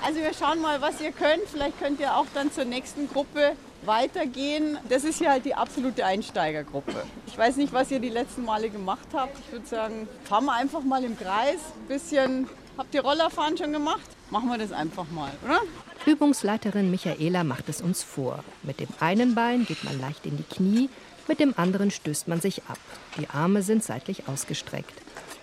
Also 0.07 0.21
wir 0.21 0.35
schauen 0.35 0.61
mal, 0.61 0.83
was 0.83 1.01
ihr 1.01 1.13
könnt. 1.13 1.49
Vielleicht 1.51 1.79
könnt 1.79 2.01
ihr 2.01 2.15
auch 2.17 2.27
dann 2.35 2.53
zur 2.53 2.67
nächsten 2.67 3.09
Gruppe 3.09 3.53
weitergehen. 3.85 4.79
Das 4.89 5.05
ist 5.05 5.19
hier 5.19 5.31
halt 5.31 5.45
die 5.45 5.55
absolute 5.55 6.05
Einsteigergruppe. 6.05 7.05
Ich 7.27 7.37
weiß 7.37 7.57
nicht, 7.57 7.73
was 7.73 7.91
ihr 7.91 8.01
die 8.01 8.09
letzten 8.09 8.45
Male 8.45 8.71
gemacht 8.71 9.07
habt. 9.13 9.39
Ich 9.39 9.53
würde 9.53 9.67
sagen, 9.67 10.09
fahren 10.25 10.45
wir 10.45 10.55
einfach 10.55 10.83
mal 10.83 11.03
im 11.05 11.19
Kreis. 11.19 11.59
Ein 11.81 11.89
bisschen, 11.89 12.49
habt 12.77 12.95
ihr 12.95 13.03
Rollerfahren 13.03 13.57
schon 13.57 13.73
gemacht? 13.73 14.09
Machen 14.31 14.49
wir 14.49 14.59
das 14.59 14.73
einfach 14.73 15.11
mal, 15.11 15.33
oder? 15.45 15.61
Übungsleiterin 16.07 16.91
Michaela 16.91 17.45
macht 17.45 17.69
es 17.69 17.81
uns 17.81 18.03
vor. 18.03 18.43
Mit 18.63 18.81
dem 18.81 18.89
einen 19.01 19.35
Bein 19.35 19.67
geht 19.67 19.85
man 19.85 20.01
leicht 20.01 20.25
in 20.25 20.37
die 20.37 20.45
Knie, 20.45 20.89
mit 21.29 21.41
dem 21.41 21.55
anderen 21.57 21.91
stößt 21.91 22.29
man 22.29 22.41
sich 22.41 22.63
ab. 22.69 22.79
Die 23.19 23.29
Arme 23.29 23.63
sind 23.63 23.85
seitlich 23.85 24.29
ausgestreckt. 24.29 24.95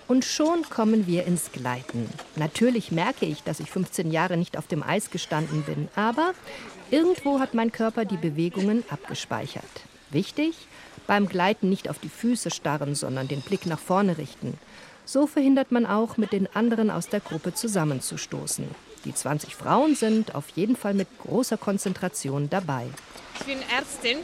Und 0.08 0.23
schon 0.23 0.63
kommen 0.69 1.06
wir 1.06 1.26
ins 1.26 1.52
Gleiten. 1.52 2.10
Natürlich 2.36 2.91
merke 2.91 3.26
ich, 3.26 3.43
dass 3.43 3.60
ich 3.60 3.69
15 3.69 4.10
Jahre 4.10 4.38
nicht 4.38 4.58
auf 4.58 4.67
dem 4.67 4.82
Eis 4.82 5.12
gestanden 5.12 5.63
bin, 5.63 5.89
aber 5.95 6.34
irgendwo 6.91 7.39
hat 7.39 7.54
mein 7.54 7.71
Körper 7.71 8.06
die 8.06 8.17
Bewegungen 8.17 8.84
abgespeichert. 8.89 9.63
Wichtig, 10.10 10.56
beim 11.06 11.28
Gleiten 11.28 11.69
nicht 11.69 11.89
auf 11.89 12.00
die 12.00 12.10
Füße 12.10 12.52
starren, 12.52 12.95
sondern 12.95 13.28
den 13.28 13.41
Blick 13.41 13.65
nach 13.65 13.80
vorne 13.80 14.17
richten. 14.17 14.58
So 15.06 15.26
verhindert 15.26 15.71
man 15.71 15.86
auch, 15.86 16.17
mit 16.17 16.34
den 16.34 16.54
anderen 16.54 16.91
aus 16.91 17.08
der 17.08 17.21
Gruppe 17.21 17.54
zusammenzustoßen. 17.54 18.67
Die 19.06 19.13
20 19.13 19.56
Frauen 19.56 19.95
sind 19.95 20.36
auf 20.36 20.50
jeden 20.56 20.76
Fall 20.76 20.93
mit 20.93 21.08
großer 21.19 21.58
Konzentration 21.58 22.50
dabei. 22.50 22.88
Ich 23.39 23.45
bin 23.45 23.60
Ärztin 23.73 24.17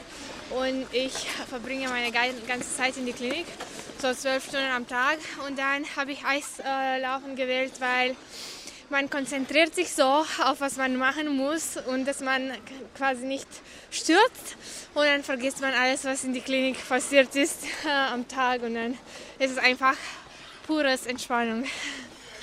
und 0.50 0.86
ich 0.92 1.14
verbringe 1.48 1.88
meine 1.88 2.12
ganze 2.12 2.76
Zeit 2.76 2.98
in 2.98 3.06
der 3.06 3.16
Klinik, 3.16 3.46
so 4.02 4.14
zwölf 4.14 4.44
Stunden 4.44 4.72
am 4.76 4.86
Tag. 4.86 5.20
Und 5.48 5.58
dann 5.58 5.86
habe 5.96 6.12
ich 6.12 6.26
Eislaufen 6.26 7.36
gewählt, 7.38 7.74
weil 7.80 8.16
man 8.94 9.10
konzentriert 9.10 9.74
sich 9.74 9.92
so 9.92 10.04
auf 10.04 10.60
was 10.60 10.78
man 10.78 10.98
machen 10.98 11.36
muss 11.36 11.78
und 11.88 12.08
dass 12.08 12.22
man 12.22 12.52
quasi 12.96 13.26
nicht 13.26 13.48
stürzt 13.90 14.56
und 14.94 15.04
dann 15.04 15.24
vergisst 15.24 15.62
man 15.62 15.74
alles, 15.74 16.06
was 16.06 16.24
in 16.24 16.34
der 16.34 16.44
Klinik 16.44 16.78
passiert 16.88 17.36
ist 17.36 17.64
äh, 17.86 17.90
am 18.14 18.28
Tag 18.28 18.62
und 18.62 18.76
dann 18.76 18.94
ist 19.40 19.52
es 19.52 19.58
einfach 19.58 19.96
pures 20.68 21.08
Entspannung. 21.08 21.66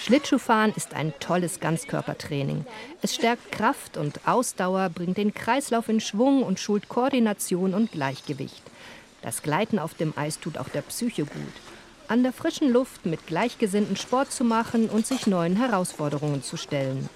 Schlittschuhfahren 0.01 0.73
ist 0.75 0.93
ein 0.93 1.13
tolles 1.21 1.61
Ganzkörpertraining. 1.61 2.67
Es 3.01 3.15
stärkt 3.15 3.53
Kraft 3.53 3.97
und 3.97 4.27
Ausdauer, 4.27 4.89
bringt 4.89 5.19
den 5.19 5.33
Kreislauf 5.33 5.89
in 5.89 6.01
Schwung 6.01 6.43
und 6.43 6.59
schult 6.59 6.89
Koordination 6.89 7.75
und 7.75 7.93
Gleichgewicht. 7.93 8.63
Das 9.23 9.43
Gleiten 9.43 9.79
auf 9.79 9.95
dem 9.95 10.15
Eis 10.17 10.41
tut 10.41 10.59
auch 10.59 10.69
der 10.69 10.83
Psyche 10.83 11.27
gut. 11.27 11.53
An 12.11 12.25
der 12.25 12.33
frischen 12.33 12.73
Luft 12.73 13.07
mit 13.07 13.29
Gleichgesinnten 13.29 13.94
Sport 13.94 14.33
zu 14.33 14.42
machen 14.42 14.88
und 14.88 15.07
sich 15.07 15.29
neuen 15.29 15.55
Herausforderungen 15.55 16.42
zu 16.42 16.57
stellen. 16.57 17.09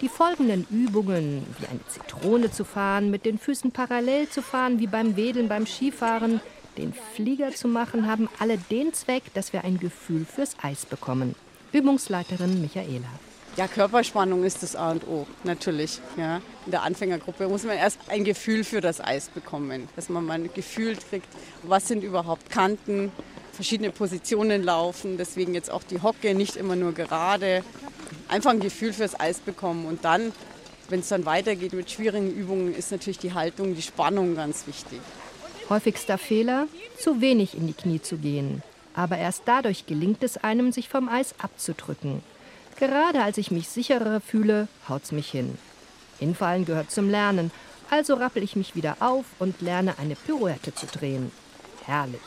Die 0.00 0.08
folgenden 0.08 0.64
Übungen, 0.70 1.44
wie 1.58 1.66
eine 1.66 1.84
Zitrone 1.88 2.48
zu 2.52 2.64
fahren, 2.64 3.10
mit 3.10 3.26
den 3.26 3.40
Füßen 3.40 3.72
parallel 3.72 4.28
zu 4.28 4.40
fahren, 4.40 4.78
wie 4.78 4.86
beim 4.86 5.16
Wedeln 5.16 5.48
beim 5.48 5.66
Skifahren, 5.66 6.40
den 6.76 6.94
Flieger 7.16 7.50
zu 7.50 7.66
machen, 7.66 8.06
haben 8.06 8.28
alle 8.38 8.58
den 8.58 8.94
Zweck, 8.94 9.24
dass 9.34 9.52
wir 9.52 9.64
ein 9.64 9.80
Gefühl 9.80 10.24
fürs 10.24 10.54
Eis 10.62 10.86
bekommen. 10.86 11.34
Übungsleiterin 11.72 12.62
Michaela. 12.62 13.10
Ja, 13.56 13.66
Körperspannung 13.66 14.44
ist 14.44 14.62
das 14.62 14.76
A 14.76 14.92
und 14.92 15.04
O, 15.08 15.26
natürlich. 15.42 15.98
Ja. 16.16 16.36
In 16.64 16.70
der 16.70 16.84
Anfängergruppe 16.84 17.48
muss 17.48 17.64
man 17.64 17.76
erst 17.76 17.98
ein 18.06 18.22
Gefühl 18.22 18.62
für 18.62 18.80
das 18.80 19.00
Eis 19.00 19.30
bekommen, 19.30 19.88
dass 19.96 20.08
man 20.08 20.24
mal 20.24 20.34
ein 20.34 20.48
Gefühl 20.54 20.94
kriegt, 20.94 21.26
was 21.64 21.88
sind 21.88 22.04
überhaupt 22.04 22.50
Kanten, 22.50 23.10
verschiedene 23.58 23.90
Positionen 23.90 24.62
laufen, 24.62 25.16
deswegen 25.18 25.52
jetzt 25.52 25.70
auch 25.70 25.82
die 25.82 26.00
Hocke, 26.00 26.34
nicht 26.34 26.56
immer 26.56 26.76
nur 26.76 26.92
gerade. 26.92 27.64
Einfach 28.28 28.52
ein 28.52 28.60
Gefühl 28.60 28.92
fürs 28.92 29.18
Eis 29.18 29.40
bekommen 29.40 29.86
und 29.86 30.04
dann, 30.04 30.32
wenn 30.88 31.00
es 31.00 31.08
dann 31.08 31.26
weitergeht 31.26 31.72
mit 31.72 31.90
schwierigen 31.90 32.30
Übungen, 32.30 32.74
ist 32.74 32.92
natürlich 32.92 33.18
die 33.18 33.34
Haltung, 33.34 33.74
die 33.74 33.82
Spannung 33.82 34.36
ganz 34.36 34.66
wichtig. 34.66 35.00
Häufigster 35.68 36.18
Fehler, 36.18 36.66
zu 36.98 37.20
wenig 37.20 37.56
in 37.56 37.66
die 37.66 37.74
Knie 37.74 38.00
zu 38.00 38.16
gehen 38.16 38.62
aber 38.98 39.16
erst 39.16 39.42
dadurch 39.44 39.86
gelingt 39.86 40.24
es 40.24 40.38
einem, 40.38 40.72
sich 40.72 40.88
vom 40.88 41.08
Eis 41.08 41.32
abzudrücken. 41.38 42.20
Gerade 42.80 43.22
als 43.22 43.38
ich 43.38 43.52
mich 43.52 43.68
sicherer 43.68 44.20
fühle, 44.20 44.66
haut's 44.88 45.12
mich 45.12 45.30
hin. 45.30 45.56
Hinfallen 46.18 46.64
gehört 46.64 46.90
zum 46.90 47.08
Lernen, 47.08 47.52
also 47.90 48.14
rappel 48.14 48.42
ich 48.42 48.56
mich 48.56 48.74
wieder 48.74 48.96
auf 48.98 49.24
und 49.38 49.60
lerne 49.60 50.00
eine 50.00 50.16
Pirouette 50.16 50.74
zu 50.74 50.86
drehen. 50.86 51.30
Herrlich. 51.86 52.20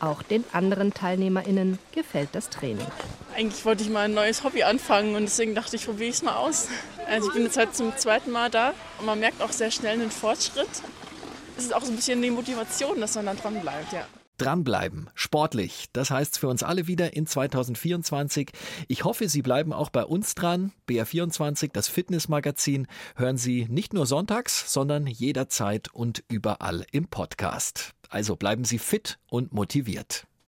Auch 0.00 0.22
den 0.22 0.44
anderen 0.52 0.94
TeilnehmerInnen 0.94 1.78
gefällt 1.92 2.28
das 2.32 2.50
Training. 2.50 2.86
Eigentlich 3.34 3.64
wollte 3.64 3.82
ich 3.82 3.90
mal 3.90 4.04
ein 4.04 4.14
neues 4.14 4.44
Hobby 4.44 4.62
anfangen 4.62 5.16
und 5.16 5.22
deswegen 5.22 5.54
dachte 5.54 5.76
ich, 5.76 5.86
probiere 5.86 6.10
ich 6.10 6.16
es 6.16 6.22
mal 6.22 6.36
aus. 6.36 6.68
Also 7.08 7.28
ich 7.28 7.34
bin 7.34 7.44
jetzt 7.44 7.56
halt 7.56 7.74
zum 7.74 7.96
zweiten 7.96 8.30
Mal 8.30 8.50
da 8.50 8.74
und 9.00 9.06
man 9.06 9.18
merkt 9.18 9.42
auch 9.42 9.52
sehr 9.52 9.70
schnell 9.70 9.94
einen 9.94 10.10
Fortschritt. 10.10 10.68
Es 11.56 11.64
ist 11.64 11.74
auch 11.74 11.82
so 11.82 11.90
ein 11.90 11.96
bisschen 11.96 12.22
die 12.22 12.30
Motivation, 12.30 13.00
dass 13.00 13.16
man 13.16 13.26
dann 13.26 13.36
dran 13.38 13.60
bleibt, 13.60 13.92
ja. 13.92 14.06
Dranbleiben, 14.38 15.10
sportlich, 15.14 15.86
das 15.92 16.10
heißt 16.10 16.38
für 16.38 16.48
uns 16.48 16.62
alle 16.62 16.86
wieder 16.86 17.14
in 17.14 17.26
2024. 17.26 18.52
Ich 18.86 19.02
hoffe, 19.04 19.28
Sie 19.28 19.42
bleiben 19.42 19.72
auch 19.72 19.90
bei 19.90 20.04
uns 20.04 20.36
dran. 20.36 20.72
BR24, 20.88 21.70
das 21.72 21.88
Fitnessmagazin, 21.88 22.86
hören 23.16 23.36
Sie 23.36 23.66
nicht 23.68 23.92
nur 23.92 24.06
sonntags, 24.06 24.72
sondern 24.72 25.08
jederzeit 25.08 25.92
und 25.92 26.22
überall 26.28 26.86
im 26.92 27.08
Podcast. 27.08 27.94
Also 28.08 28.36
bleiben 28.36 28.64
Sie 28.64 28.78
fit 28.78 29.18
und 29.28 29.52
motiviert. 29.52 30.27